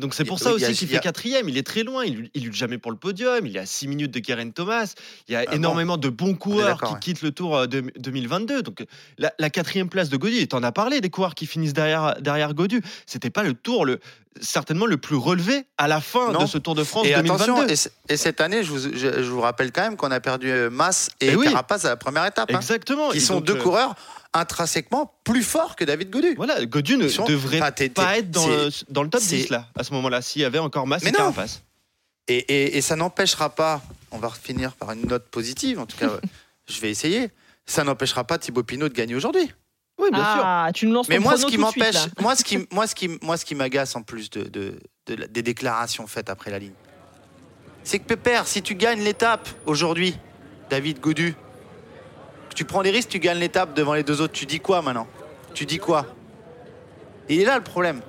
donc 0.01 0.13
c'est 0.15 0.25
pour 0.25 0.41
ça 0.41 0.53
aussi 0.53 0.73
qu'il 0.73 0.89
fait 0.89 0.99
quatrième. 0.99 1.49
Il 1.49 1.57
est 1.57 1.67
très 1.67 1.85
loin. 1.85 2.05
Il, 2.05 2.29
il 2.35 2.45
lutte 2.45 2.55
jamais 2.55 2.79
pour 2.79 2.91
le 2.91 2.97
podium. 2.97 3.47
Il 3.47 3.53
y 3.53 3.59
a 3.59 3.67
6 3.67 3.87
minutes 3.87 4.11
de 4.11 4.19
Karen 4.19 4.53
Thomas. 4.53 4.93
Il 5.29 5.35
y 5.35 5.37
a 5.37 5.45
ah 5.47 5.55
énormément 5.55 5.97
de 5.97 6.09
bons 6.09 6.35
coureurs 6.35 6.81
qui 6.81 6.95
quittent 7.01 7.23
le 7.23 7.31
Tour 7.31 7.57
euh, 7.57 7.67
de, 7.67 7.93
2022. 7.99 8.63
Donc 8.63 8.85
la, 9.19 9.51
quatrième 9.51 9.89
place 9.89 10.09
de 10.09 10.17
Godu, 10.17 10.49
tu 10.49 10.57
en 10.57 10.65
as 10.65 10.73
parlé 10.73 11.01
des 11.01 11.11
coureurs 11.11 11.37
qui 11.37 11.47
finissent 11.47 11.75
derrière 11.75 12.17
derrière 12.21 12.55
Godu. 12.55 12.83
C'était 13.07 13.31
pas 13.31 13.45
le 13.45 13.55
Tour 13.55 13.85
le 13.85 14.01
certainement 14.41 14.87
le 14.87 14.97
plus 14.97 15.15
relevé 15.15 15.65
à 15.79 15.87
la 15.87 16.01
fin 16.01 16.33
de 16.33 16.47
ce 16.47 16.59
Tour 16.59 16.75
de 16.75 16.83
France 16.83 17.07
et 17.07 17.15
2022. 17.15 17.53
Attention, 17.53 17.91
et, 18.09 18.17
cette 18.17 18.41
année, 18.41 18.65
je 18.65 18.73
vous, 18.73 18.97
je, 18.97 19.31
vous, 19.31 19.41
rappelle 19.41 19.71
quand 19.71 19.83
même 19.83 19.97
qu'on 19.97 20.11
a 20.11 20.19
perdu 20.19 20.51
euh, 20.51 20.71
Mass 20.71 21.11
et, 21.21 21.29
et 21.29 21.37
eh 21.41 21.45
Carapace 21.45 21.85
à 21.85 21.91
la 21.91 21.97
première 21.97 22.27
étape. 22.27 22.51
Hein. 22.53 22.57
Exactement. 22.57 23.11
Qui 23.11 23.21
sont 23.21 23.41
deux 23.41 23.55
euh, 23.55 23.63
coureurs 23.63 23.95
intrinsèquement 24.35 25.15
plus 25.25 25.43
forts 25.43 25.77
que 25.77 25.85
David 25.85 26.11
Godu. 26.11 26.35
Voilà, 26.37 26.65
Godu 26.67 26.97
ne 26.97 27.07
devrait 27.27 27.61
pas 27.61 27.73
être 27.79 28.31
dans 28.31 28.47
le, 28.47 28.69
dans 28.91 29.03
le, 29.03 29.09
top 29.09 29.23
10 29.23 29.49
là, 29.51 29.69
à 29.79 29.85
ce 29.85 29.93
moment-là, 29.95 30.21
s'il 30.21 30.43
y 30.43 30.45
avait 30.45 30.59
encore 30.59 30.87
Mass 30.87 31.05
et 31.05 31.13
Carapace. 31.13 31.63
Et, 32.27 32.39
et, 32.39 32.77
et 32.77 32.81
ça 32.81 32.97
n'empêchera 32.97 33.51
pas, 33.51 33.83
on 34.11 34.19
va 34.19 34.31
finir 34.31 34.73
par 34.73 34.93
une 34.93 35.07
note 35.07 35.29
positive, 35.29 35.79
en 35.79 35.87
tout 35.87 35.97
cas, 35.97 36.11
je 36.69 36.81
vais 36.81 36.91
essayer, 36.91 37.31
ça 37.65 37.85
n'empêchera 37.85 38.25
pas 38.25 38.39
Thibaut 38.39 38.63
Pinot 38.63 38.89
de 38.89 38.95
gagner 38.95 39.15
aujourd'hui. 39.15 39.51
Oui, 39.99 40.09
bien 40.11 40.23
ah, 40.25 40.71
Tu 40.75 40.87
nous 40.87 40.95
lances 40.95 41.09
Mais 41.09 41.19
moi, 41.19 41.37
ce 41.37 41.47
qui 41.47 41.57
m'empêche, 41.57 41.97
moi, 42.21 42.35
ce 42.35 42.43
qui, 42.43 42.67
moi, 42.73 42.87
ce 42.87 42.95
qui, 42.95 43.09
moi, 43.23 43.37
ce 43.37 43.45
qui 43.45 43.55
m'agace 43.55 43.95
en 43.95 44.03
plus 44.03 44.29
de, 44.31 44.43
de, 44.49 44.77
des 45.07 45.43
déclarations 45.43 46.07
faites 46.07 46.31
après 46.31 46.51
la 46.51 46.59
ligne, 46.59 46.75
c'est 47.85 47.99
que 47.99 48.05
Pépère, 48.05 48.49
si 48.49 48.63
tu 48.63 48.75
gagnes 48.75 49.03
l'étape 49.03 49.49
aujourd'hui, 49.67 50.17
David 50.71 51.01
Godu, 51.01 51.35
tu 52.55 52.65
prends 52.65 52.83
des 52.83 52.91
risques, 52.91 53.09
tu 53.09 53.19
gagnes 53.19 53.39
l'étape 53.39 53.75
devant 53.75 53.95
les 53.95 54.03
deux 54.03 54.21
autres, 54.21 54.33
tu 54.33 54.47
dis 54.47 54.61
quoi 54.61 54.83
maintenant? 54.83 55.07
Tu 55.55 55.67
dis 55.67 55.79
quoi? 55.79 56.07
Et 57.29 57.35
il 57.35 57.41
est 57.41 57.45
là 57.45 57.57
le 57.57 57.65
problème. 57.65 58.01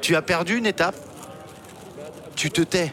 Tu 0.00 0.16
as 0.16 0.22
perdu 0.22 0.56
une 0.56 0.66
étape, 0.66 0.96
tu 2.36 2.50
te 2.50 2.60
tais. 2.60 2.92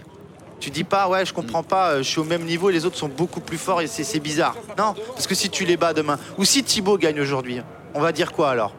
Tu 0.59 0.69
dis 0.69 0.83
pas, 0.83 1.09
ouais, 1.09 1.25
je 1.25 1.33
comprends 1.33 1.63
pas, 1.63 1.89
euh, 1.89 1.97
je 1.97 2.03
suis 2.03 2.19
au 2.19 2.23
même 2.23 2.43
niveau 2.43 2.69
et 2.69 2.73
les 2.73 2.85
autres 2.85 2.95
sont 2.95 3.07
beaucoup 3.07 3.39
plus 3.39 3.57
forts 3.57 3.81
et 3.81 3.87
c'est 3.87 4.19
bizarre. 4.19 4.55
Non, 4.77 4.93
parce 5.13 5.25
que 5.25 5.33
si 5.33 5.49
tu 5.49 5.65
les 5.65 5.75
bats 5.75 5.93
demain, 5.93 6.19
ou 6.37 6.45
si 6.45 6.63
Thibaut 6.63 6.99
gagne 6.99 7.19
aujourd'hui, 7.19 7.61
on 7.95 7.99
va 7.99 8.11
dire 8.11 8.31
quoi 8.31 8.51
alors? 8.51 8.73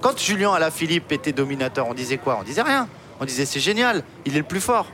Quand 0.00 0.18
Julien 0.18 0.52
à 0.52 0.58
la 0.58 0.72
Philippe 0.72 1.12
était 1.12 1.32
dominateur, 1.32 1.86
on 1.88 1.94
disait 1.94 2.18
quoi? 2.18 2.38
On 2.40 2.42
disait 2.42 2.62
rien. 2.62 2.88
On 3.20 3.24
disait 3.24 3.46
c'est 3.46 3.60
génial, 3.60 4.02
il 4.26 4.34
est 4.34 4.38
le 4.38 4.44
plus 4.44 4.60
fort. 4.60 4.86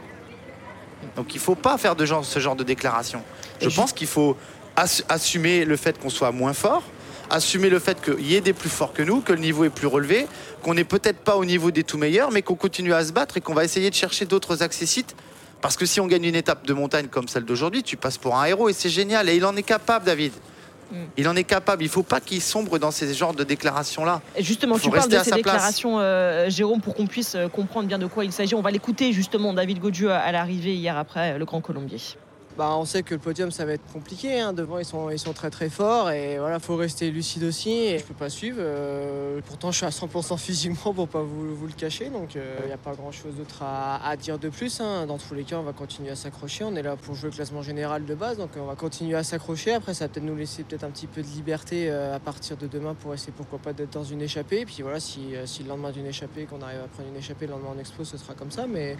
Donc 1.16 1.34
il 1.34 1.40
faut 1.40 1.54
pas 1.54 1.78
faire 1.78 1.96
de 1.96 2.04
genre, 2.04 2.24
ce 2.24 2.38
genre 2.38 2.56
de 2.56 2.64
déclaration. 2.64 3.22
Je 3.60 3.68
pense 3.68 3.94
qu'il 3.94 4.06
faut 4.06 4.36
assumer 4.76 5.64
le 5.64 5.76
fait 5.76 5.98
qu'on 5.98 6.10
soit 6.10 6.32
moins 6.32 6.52
fort, 6.52 6.82
assumer 7.30 7.68
le 7.68 7.78
fait 7.78 8.00
qu'il 8.02 8.26
y 8.26 8.34
ait 8.34 8.40
des 8.40 8.52
plus 8.52 8.68
forts 8.68 8.92
que 8.92 9.02
nous, 9.02 9.20
que 9.20 9.32
le 9.32 9.38
niveau 9.38 9.64
est 9.64 9.70
plus 9.70 9.86
relevé, 9.86 10.26
qu'on 10.62 10.74
n'est 10.74 10.84
peut-être 10.84 11.18
pas 11.18 11.36
au 11.36 11.44
niveau 11.44 11.70
des 11.70 11.84
tout 11.84 11.98
meilleurs, 11.98 12.30
mais 12.30 12.42
qu'on 12.42 12.54
continue 12.54 12.92
à 12.92 13.04
se 13.04 13.12
battre 13.12 13.36
et 13.36 13.40
qu'on 13.40 13.54
va 13.54 13.64
essayer 13.64 13.90
de 13.90 13.94
chercher 13.94 14.24
d'autres 14.24 14.62
accessites. 14.62 15.14
Parce 15.60 15.76
que 15.76 15.86
si 15.86 15.98
on 15.98 16.06
gagne 16.06 16.24
une 16.24 16.34
étape 16.34 16.66
de 16.66 16.74
montagne 16.74 17.06
comme 17.06 17.26
celle 17.26 17.44
d'aujourd'hui, 17.44 17.82
tu 17.82 17.96
passes 17.96 18.18
pour 18.18 18.36
un 18.36 18.44
héros 18.44 18.68
et 18.68 18.74
c'est 18.74 18.90
génial. 18.90 19.28
Et 19.30 19.36
il 19.36 19.46
en 19.46 19.56
est 19.56 19.62
capable, 19.62 20.04
David. 20.04 20.32
Mm. 20.92 20.96
Il 21.16 21.28
en 21.28 21.36
est 21.36 21.44
capable. 21.44 21.82
Il 21.82 21.86
ne 21.86 21.90
faut 21.90 22.02
pas 22.02 22.20
qu'il 22.20 22.42
sombre 22.42 22.78
dans 22.78 22.90
ces 22.90 23.14
genres 23.14 23.32
de 23.32 23.44
déclarations-là. 23.44 24.20
Justement, 24.38 24.78
tu 24.78 24.90
parles 24.90 25.08
de 25.08 25.18
ces 25.18 25.30
déclarations, 25.30 25.98
euh, 25.98 26.50
Jérôme, 26.50 26.82
pour 26.82 26.94
qu'on 26.94 27.06
puisse 27.06 27.34
euh, 27.34 27.48
comprendre 27.48 27.88
bien 27.88 27.98
de 27.98 28.06
quoi 28.06 28.26
il 28.26 28.32
s'agit. 28.32 28.54
On 28.54 28.60
va 28.60 28.70
l'écouter 28.70 29.12
justement, 29.14 29.54
David 29.54 29.78
Godieu, 29.78 30.12
à 30.12 30.30
l'arrivée 30.32 30.74
hier 30.74 30.98
après 30.98 31.38
le 31.38 31.44
Grand 31.46 31.62
Colombier. 31.62 31.98
Bah, 32.56 32.76
on 32.76 32.84
sait 32.84 33.02
que 33.02 33.14
le 33.14 33.20
podium 33.20 33.50
ça 33.50 33.64
va 33.64 33.72
être 33.72 33.92
compliqué. 33.92 34.38
Hein. 34.38 34.52
Devant 34.52 34.78
ils 34.78 34.84
sont, 34.84 35.10
ils 35.10 35.18
sont 35.18 35.32
très 35.32 35.50
très 35.50 35.68
forts 35.68 36.10
et 36.10 36.38
voilà 36.38 36.60
faut 36.60 36.76
rester 36.76 37.10
lucide 37.10 37.42
aussi. 37.42 37.70
Et 37.70 37.98
je 37.98 38.04
peux 38.04 38.14
pas 38.14 38.30
suivre. 38.30 38.58
Euh, 38.60 39.40
pourtant 39.44 39.72
je 39.72 39.78
suis 39.78 39.86
à 39.86 39.90
100% 39.90 40.38
physiquement 40.38 40.94
pour 40.94 41.08
pas 41.08 41.22
vous, 41.22 41.52
vous 41.52 41.66
le 41.66 41.72
cacher. 41.72 42.10
Donc 42.10 42.36
il 42.36 42.40
euh, 42.40 42.66
n'y 42.66 42.72
a 42.72 42.76
pas 42.76 42.94
grand 42.94 43.10
chose 43.10 43.34
d'autre 43.34 43.62
à, 43.64 44.16
dire 44.16 44.38
de 44.38 44.48
plus. 44.50 44.80
Hein. 44.80 45.06
Dans 45.06 45.18
tous 45.18 45.34
les 45.34 45.42
cas 45.42 45.56
on 45.58 45.64
va 45.64 45.72
continuer 45.72 46.10
à 46.10 46.16
s'accrocher. 46.16 46.62
On 46.62 46.76
est 46.76 46.82
là 46.82 46.94
pour 46.94 47.16
jouer 47.16 47.30
le 47.30 47.34
classement 47.34 47.62
général 47.62 48.04
de 48.04 48.14
base 48.14 48.38
donc 48.38 48.50
on 48.56 48.66
va 48.66 48.76
continuer 48.76 49.16
à 49.16 49.24
s'accrocher. 49.24 49.72
Après 49.72 49.92
ça 49.92 50.04
va 50.04 50.08
peut-être 50.10 50.24
nous 50.24 50.36
laisser 50.36 50.62
peut-être 50.62 50.84
un 50.84 50.90
petit 50.90 51.08
peu 51.08 51.22
de 51.22 51.28
liberté 51.28 51.90
euh, 51.90 52.14
à 52.14 52.20
partir 52.20 52.56
de 52.56 52.68
demain 52.68 52.94
pour 52.94 53.14
essayer 53.14 53.32
pourquoi 53.36 53.58
pas 53.58 53.72
d'être 53.72 53.94
dans 53.94 54.04
une 54.04 54.22
échappée. 54.22 54.60
Et 54.60 54.64
puis 54.64 54.82
voilà 54.82 55.00
si, 55.00 55.34
si 55.46 55.64
le 55.64 55.70
lendemain 55.70 55.90
d'une 55.90 56.06
échappée 56.06 56.44
qu'on 56.44 56.62
arrive 56.62 56.80
à 56.84 56.86
prendre 56.86 57.08
une 57.08 57.16
échappée 57.16 57.46
le 57.46 57.52
lendemain 57.52 57.70
en 57.74 57.78
expo 57.80 58.04
ce 58.04 58.16
sera 58.16 58.34
comme 58.34 58.52
ça. 58.52 58.68
Mais 58.68 58.96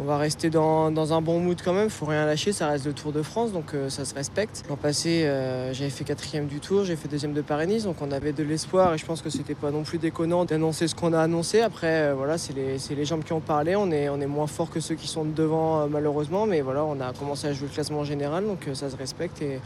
on 0.00 0.04
va 0.04 0.16
rester 0.16 0.48
dans, 0.48 1.12
un 1.12 1.20
bon 1.20 1.40
mood 1.40 1.60
quand 1.62 1.72
même, 1.72 1.90
faut 1.90 2.06
rien 2.06 2.24
lâcher, 2.24 2.52
ça 2.52 2.68
reste 2.68 2.86
le 2.86 2.92
Tour 2.92 3.12
de 3.12 3.22
France, 3.22 3.52
donc 3.52 3.74
euh, 3.74 3.90
ça 3.90 4.04
se 4.04 4.14
respecte. 4.14 4.64
L'an 4.68 4.76
passé, 4.76 5.24
euh, 5.24 5.72
j'avais 5.72 5.90
fait 5.90 6.04
quatrième 6.04 6.46
du 6.46 6.60
Tour, 6.60 6.84
j'ai 6.84 6.96
fait 6.96 7.08
deuxième 7.08 7.32
de 7.32 7.42
Paris-Nice, 7.42 7.84
donc 7.84 7.96
on 8.00 8.12
avait 8.12 8.32
de 8.32 8.44
l'espoir 8.44 8.94
et 8.94 8.98
je 8.98 9.04
pense 9.04 9.22
que 9.22 9.30
c'était 9.30 9.54
pas 9.54 9.70
non 9.70 9.82
plus 9.82 9.98
déconnant 9.98 10.44
d'annoncer 10.44 10.86
ce 10.86 10.94
qu'on 10.94 11.12
a 11.12 11.20
annoncé. 11.20 11.60
Après, 11.60 12.10
euh, 12.10 12.14
voilà, 12.14 12.38
c'est 12.38 12.54
les, 12.54 13.04
jambes 13.04 13.24
qui 13.24 13.32
ont 13.32 13.40
parlé, 13.40 13.74
on 13.74 13.90
est, 13.90 14.08
on 14.08 14.20
est 14.20 14.26
moins 14.26 14.46
fort 14.46 14.70
que 14.70 14.80
ceux 14.80 14.94
qui 14.94 15.08
sont 15.08 15.24
devant 15.24 15.88
malheureusement, 15.88 16.46
mais 16.46 16.60
voilà, 16.60 16.84
on 16.84 17.00
a 17.00 17.12
commencé 17.12 17.46
à 17.48 17.52
jouer 17.52 17.68
le 17.68 17.74
classement 17.74 18.04
général, 18.04 18.46
donc 18.46 18.68
ça 18.74 18.90
se 18.90 18.96
respecte 18.96 19.42
et, 19.42 19.60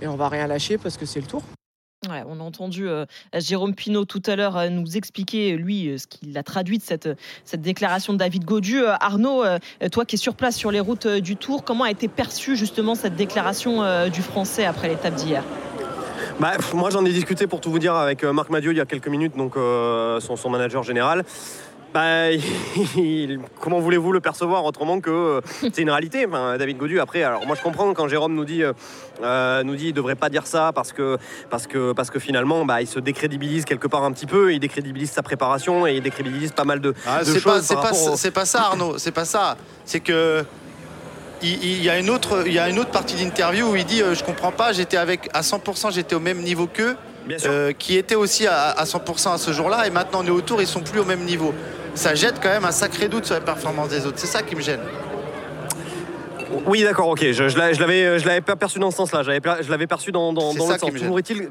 et 0.00 0.06
on 0.06 0.16
va 0.16 0.28
rien 0.28 0.46
lâcher 0.46 0.78
parce 0.78 0.96
que 0.96 1.04
c'est 1.04 1.20
le 1.20 1.26
Tour 1.26 1.42
on 2.08 2.40
a 2.40 2.42
entendu 2.42 2.88
euh, 2.88 3.04
Jérôme 3.34 3.74
Pinault 3.74 4.04
tout 4.04 4.22
à 4.26 4.36
l'heure 4.36 4.56
euh, 4.56 4.68
nous 4.68 4.96
expliquer, 4.96 5.56
lui, 5.56 5.88
euh, 5.88 5.98
ce 5.98 6.06
qu'il 6.06 6.36
a 6.38 6.42
traduit 6.42 6.78
de 6.78 6.82
cette, 6.82 7.08
cette 7.44 7.62
déclaration 7.62 8.12
de 8.12 8.18
David 8.18 8.44
Godu. 8.44 8.84
Arnaud, 8.84 9.44
toi 9.90 10.04
qui 10.04 10.16
es 10.16 10.18
sur 10.18 10.34
place 10.34 10.56
sur 10.56 10.70
les 10.70 10.80
routes 10.80 11.06
du 11.06 11.36
Tour, 11.36 11.64
comment 11.64 11.84
a 11.84 11.90
été 11.90 12.08
perçue 12.08 12.56
justement 12.56 12.94
cette 12.94 13.16
déclaration 13.16 14.08
du 14.08 14.22
Français 14.22 14.64
après 14.64 14.88
l'étape 14.88 15.14
d'hier? 15.14 15.42
Bah, 16.40 16.52
moi 16.74 16.90
j'en 16.90 17.04
ai 17.04 17.12
discuté 17.12 17.46
pour 17.46 17.60
tout 17.60 17.70
vous 17.70 17.78
dire 17.78 17.94
avec 17.94 18.24
Marc 18.24 18.50
Madieu 18.50 18.72
il 18.72 18.76
y 18.76 18.80
a 18.80 18.86
quelques 18.86 19.08
minutes, 19.08 19.36
donc 19.36 19.54
son, 19.54 20.50
manager 20.50 20.82
général. 20.82 21.24
Bah, 21.94 22.28
comment 23.60 23.80
voulez-vous 23.80 24.12
le 24.12 24.20
percevoir 24.20 24.64
autrement 24.64 25.00
que 25.00 25.10
euh, 25.10 25.40
c'est 25.60 25.78
une 25.78 25.90
réalité 25.90 26.26
David 26.58 26.76
Godu, 26.76 27.00
après, 27.00 27.22
alors 27.22 27.46
moi 27.46 27.56
je 27.56 27.62
comprends 27.62 27.92
quand 27.94 28.08
Jérôme 28.08 28.34
nous 28.34 28.44
dit, 28.44 28.62
euh, 28.62 28.72
euh, 29.22 29.62
nous 29.62 29.76
dit 29.76 29.88
il 29.88 29.92
devrait 29.92 30.14
pas 30.14 30.28
dire 30.28 30.46
ça 30.46 30.72
parce 30.74 30.92
que, 30.92 31.16
parce 31.48 31.66
que, 31.66 31.92
parce 31.92 32.10
que 32.10 32.18
finalement 32.18 32.64
bah, 32.64 32.82
il 32.82 32.86
se 32.86 32.98
décrédibilise 32.98 33.64
quelque 33.64 33.86
part 33.86 34.04
un 34.04 34.12
petit 34.12 34.26
peu, 34.26 34.52
il 34.52 34.60
décrédibilise 34.60 35.10
sa 35.10 35.22
préparation 35.22 35.86
et 35.86 35.94
il 35.94 36.02
décrédibilise 36.02 36.52
pas 36.52 36.64
mal 36.64 36.80
de, 36.80 36.92
ah, 37.06 37.20
choses. 37.20 37.62
C'est 38.16 38.30
pas, 38.30 38.44
ça 38.44 38.60
Arnaud, 38.60 38.98
c'est 38.98 39.12
pas 39.12 39.24
ça. 39.24 39.56
C'est 39.84 40.00
que 40.00 40.44
il, 41.42 41.82
y 41.82 41.90
a 41.90 41.98
une 41.98 42.10
autre, 42.10 42.44
il 42.46 42.52
y 42.52 42.58
a 42.58 42.68
une 42.68 42.78
autre 42.78 42.90
partie 42.90 43.14
d'interview 43.16 43.70
où 43.70 43.76
il 43.76 43.84
dit 43.84 43.98
je 44.00 44.24
comprends 44.24 44.52
pas, 44.52 44.72
j'étais 44.72 44.96
avec 44.96 45.28
à 45.32 45.42
100%, 45.42 45.92
j'étais 45.92 46.14
au 46.14 46.20
même 46.20 46.42
niveau 46.42 46.66
qu'eux. 46.66 46.96
Qui 47.78 47.96
étaient 47.96 48.14
aussi 48.14 48.46
à, 48.46 48.70
à 48.70 48.84
100% 48.84 49.34
à 49.34 49.38
ce 49.38 49.52
jour-là 49.52 49.86
et 49.86 49.90
maintenant 49.90 50.20
on 50.22 50.26
est 50.26 50.30
autour, 50.30 50.60
ils 50.60 50.66
sont 50.66 50.80
plus 50.80 51.00
au 51.00 51.04
même 51.04 51.24
niveau. 51.24 51.52
ça 51.94 52.14
jette 52.14 52.40
quand 52.42 52.50
même 52.50 52.64
un 52.64 52.72
sacré 52.72 53.08
doute 53.08 53.24
sur 53.26 53.34
les 53.34 53.40
performances 53.40 53.88
des 53.88 54.06
autres. 54.06 54.18
C'est 54.18 54.26
ça 54.26 54.42
qui 54.42 54.54
me 54.54 54.60
gêne. 54.60 54.80
Oui, 56.66 56.82
d'accord, 56.82 57.08
ok. 57.08 57.20
Je, 57.20 57.48
je 57.48 57.58
l'avais, 57.58 58.18
je 58.18 58.26
l'avais 58.26 58.40
pas 58.40 58.56
perçu 58.56 58.78
dans 58.78 58.90
ce 58.90 58.96
sens-là. 58.96 59.22
Je 59.22 59.70
l'avais 59.70 59.86
perçu 59.86 60.12
dans, 60.12 60.32
dans, 60.32 60.54
dans 60.54 60.66
l'autre 60.66 60.80
sens. 60.80 60.92
Toujours 60.92 61.18
est-il, 61.18 61.50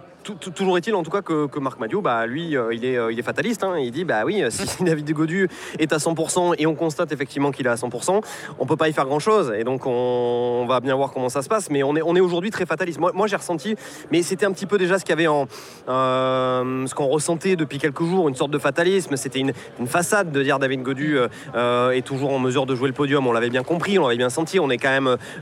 toujours 0.55 0.77
est-il 0.77 0.95
en 0.95 1.03
tout 1.03 1.11
cas 1.11 1.21
que, 1.21 1.47
que 1.47 1.59
Marc 1.59 1.79
Madio, 1.79 2.01
bah 2.01 2.25
lui, 2.25 2.57
euh, 2.57 2.73
il 2.73 2.83
est, 2.85 2.97
euh, 2.97 3.11
il 3.11 3.19
est 3.19 3.23
fataliste. 3.23 3.63
Hein. 3.63 3.77
Il 3.77 3.91
dit, 3.91 4.05
bah 4.05 4.23
oui, 4.25 4.43
si 4.49 4.83
David 4.83 5.11
Godu 5.11 5.47
est 5.79 5.93
à 5.93 5.97
100% 5.97 6.55
et 6.57 6.65
on 6.65 6.75
constate 6.75 7.11
effectivement 7.11 7.51
qu'il 7.51 7.65
est 7.67 7.69
à 7.69 7.75
100%, 7.75 8.21
on 8.59 8.65
peut 8.65 8.77
pas 8.77 8.89
y 8.89 8.93
faire 8.93 9.05
grand-chose. 9.05 9.53
Et 9.57 9.63
donc 9.63 9.85
on, 9.85 10.65
va 10.67 10.79
bien 10.79 10.95
voir 10.95 11.11
comment 11.11 11.29
ça 11.29 11.41
se 11.41 11.49
passe. 11.49 11.69
Mais 11.69 11.83
on 11.83 11.95
est, 11.95 12.01
on 12.01 12.15
est 12.15 12.19
aujourd'hui 12.21 12.49
très 12.49 12.65
fataliste. 12.65 12.99
Moi, 12.99 13.11
moi 13.13 13.27
j'ai 13.27 13.35
ressenti, 13.35 13.75
mais 14.11 14.23
c'était 14.23 14.45
un 14.45 14.51
petit 14.51 14.65
peu 14.65 14.77
déjà 14.77 14.97
ce 14.97 15.05
qu'il 15.05 15.11
y 15.11 15.13
avait 15.13 15.27
en, 15.27 15.47
euh, 15.87 16.87
ce 16.87 16.95
qu'on 16.95 17.07
ressentait 17.07 17.55
depuis 17.55 17.77
quelques 17.77 18.03
jours, 18.03 18.27
une 18.29 18.35
sorte 18.35 18.51
de 18.51 18.57
fatalisme. 18.59 19.15
C'était 19.15 19.39
une, 19.39 19.53
une 19.79 19.87
façade 19.87 20.31
de 20.31 20.43
dire 20.43 20.59
David 20.59 20.81
Godu 20.81 21.17
est 21.55 22.05
toujours 22.05 22.33
en 22.33 22.39
mesure 22.39 22.65
de 22.65 22.75
jouer 22.75 22.87
le 22.87 22.93
podium. 22.93 23.27
On 23.27 23.31
l'avait 23.31 23.49
bien 23.49 23.63
compris, 23.63 23.99
on 23.99 24.03
l'avait 24.03 24.17
bien 24.17 24.29
senti. 24.29 24.59
On 24.59 24.69
est 24.69 24.77
quand 24.77 24.89
même 24.89 24.94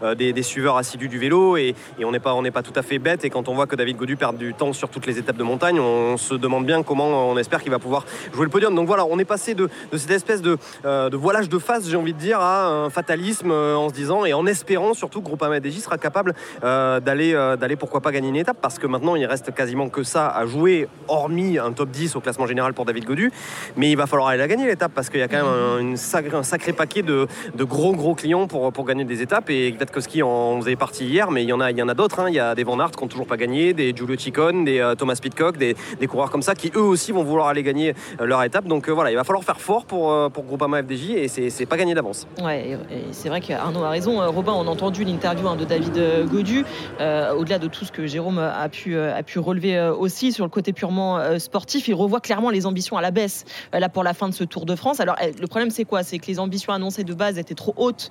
euh, 0.04 0.16
des, 0.16 0.44
suiveurs 0.44 0.78
assidus 0.78 1.08
du 1.08 1.18
vélo 1.18 1.58
et, 1.58 1.76
on 2.04 2.12
n'est 2.12 2.20
pas, 2.20 2.36
pas 2.54 2.64
tout 2.64 2.74
à 2.76 2.82
fait 2.82 3.00
bête. 3.00 3.24
Et 3.26 3.30
quand 3.30 3.48
on 3.48 3.54
voit 3.54 3.68
que 3.68 3.76
David 3.76 3.98
Godu 3.98 4.16
perd 4.16 4.38
du 4.38 4.54
temps 4.54 4.74
sur 4.74 4.90
toutes 4.90 5.06
les 5.06 5.18
étapes 5.20 5.38
de 5.38 5.44
montagne, 5.44 5.80
on 5.80 6.18
se 6.18 6.34
demande 6.34 6.66
bien 6.66 6.84
comment 6.84 7.30
on 7.30 7.38
espère 7.38 7.62
qu'il 7.62 7.72
va 7.72 7.80
pouvoir 7.80 8.06
jouer 8.34 8.46
le 8.46 8.50
podium. 8.50 8.76
Donc 8.76 8.88
voilà, 8.88 9.06
on 9.06 9.20
est 9.20 9.26
passé 9.26 9.54
de, 9.54 9.70
cette 9.92 10.12
espèce 10.12 10.42
de, 10.42 10.58
euh, 10.86 11.10
de, 11.10 11.18
voilage 11.18 11.50
de 11.50 11.60
face, 11.60 11.88
j'ai 11.88 11.98
envie 11.98 12.14
de 12.14 12.20
dire, 12.20 12.40
à 12.40 12.68
un 12.68 12.90
fatalisme 12.90 13.52
euh, 13.52 13.76
en 13.76 13.90
se 13.90 13.94
disant 13.94 14.26
et 14.26 14.34
en 14.34 14.46
espérant 14.46 14.94
surtout 14.94 15.22
que 15.22 15.26
Groupama 15.26 15.60
DJ 15.60 15.80
sera 15.80 15.98
capable 15.98 16.34
d'aller, 16.62 17.34
d'aller 17.60 17.76
pourquoi 17.76 18.02
pas 18.02 18.12
gagner 18.12 18.30
une 18.30 18.36
étape 18.36 18.58
parce 18.62 18.80
que 18.80 18.88
maintenant 18.88 19.16
il 19.16 19.26
reste 19.26 19.54
quasiment 19.54 19.90
que 19.90 20.04
ça 20.04 20.28
à 20.28 20.46
jouer, 20.46 20.88
hormis 21.08 21.58
un 21.58 21.72
top 21.72 21.90
10 21.90 22.16
au 22.16 22.22
classement 22.22 22.48
général 22.48 22.74
pour 22.74 22.86
David 22.86 23.06
Godu. 23.06 23.32
Mais 23.78 23.92
il 23.92 23.98
va 23.98 24.08
falloir 24.08 24.30
aller 24.30 24.40
la 24.40 24.48
gagner 24.48 24.66
l'étape 24.66 24.92
parce 24.94 25.10
qu'il 25.10 25.20
y 25.20 25.24
a 25.24 25.28
quand 25.28 25.44
même 25.44 25.94
un 25.94 26.44
sacré 26.44 26.74
paquet 26.74 27.02
de, 27.02 27.28
de, 27.56 27.64
gros 27.64 27.94
gros 27.94 28.16
clients 28.16 28.48
pour, 28.48 28.72
pour 28.72 28.86
gagner 28.86 29.06
des 29.06 29.22
étapes. 29.22 29.43
Et 29.50 29.74
Kwiatkowski 29.74 30.24
en 30.24 30.60
faisait 30.62 30.76
partie 30.76 31.06
hier, 31.06 31.30
mais 31.32 31.44
il 31.44 31.50
y 31.50 31.54
en 31.54 31.60
a, 31.60 31.94
d'autres. 31.94 32.20
Hein. 32.20 32.30
Il 32.30 32.36
y 32.36 32.40
a 32.40 32.56
des 32.56 32.64
Van 32.64 32.80
Aert 32.80 32.92
qui 32.92 33.04
n'ont 33.04 33.08
toujours 33.08 33.28
pas 33.28 33.38
gagné, 33.38 33.74
des 33.74 33.94
Giulio 33.96 34.18
Ciccone, 34.18 34.64
des 34.64 34.80
euh, 34.80 34.96
Thomas 34.96 35.18
Pitcock, 35.22 35.58
des, 35.58 35.76
coureurs 36.08 36.32
comme 36.32 36.42
ça 36.42 36.54
qui 36.54 36.72
eux 36.76 36.82
aussi 36.82 37.12
vont 37.12 37.24
vouloir 37.24 37.48
aller 37.48 37.64
gagner 37.64 37.94
euh, 38.20 38.26
leur 38.26 38.44
étape. 38.44 38.66
Donc 38.66 38.88
euh, 38.88 38.92
voilà, 38.92 39.12
il 39.12 39.16
va 39.16 39.24
falloir 39.24 39.44
faire 39.44 39.60
fort 39.60 39.86
pour, 39.86 40.32
pour 40.32 40.44
Groupama 40.44 40.82
FDJ 40.84 41.12
et 41.12 41.28
c'est 41.28 41.66
pas 41.66 41.78
gagné 41.78 41.94
d'avance. 41.94 42.28
Ouais, 42.42 42.78
c'est 43.12 43.30
vrai 43.30 43.42
qu'Arnaud 43.42 43.84
a 43.84 43.90
raison. 43.90 44.20
Robin, 44.32 44.54
on 44.54 44.68
a 44.68 44.70
entendu 44.70 45.04
l'interview 45.04 45.48
hein, 45.48 45.56
de 45.56 45.66
David 45.66 46.28
Godu. 46.30 46.66
Au-delà 47.00 47.60
de 47.60 47.68
tout 47.68 47.86
ce 47.86 47.92
que 47.92 48.06
Jérôme 48.06 48.40
a 48.40 48.70
pu, 48.70 48.98
a 48.98 49.24
pu 49.24 49.40
relever 49.40 49.80
aussi 49.98 50.32
sur 50.32 50.46
le 50.46 50.50
côté 50.50 50.74
purement 50.74 51.40
sportif, 51.40 51.88
il 51.88 51.94
revoit 51.94 52.20
clairement 52.20 52.50
les 52.50 52.66
ambitions 52.66 52.98
à 52.98 53.02
la 53.02 53.12
baisse 53.12 53.46
là 53.72 53.90
pour 53.90 54.04
la 54.04 54.14
fin 54.14 54.30
de 54.30 54.34
ce 54.34 54.44
Tour 54.44 54.66
de 54.66 54.76
France. 54.76 55.00
Alors 55.00 55.16
le 55.22 55.48
problème 55.48 55.70
c'est 55.70 55.86
quoi? 55.86 56.04
C'est 56.04 56.20
que 56.20 56.28
les 56.28 56.40
ambitions 56.40 56.74
annoncées 56.74 57.04
de 57.04 57.14
base 57.14 57.38
étaient 57.38 57.56
trop 57.56 57.74
hautes 57.78 58.10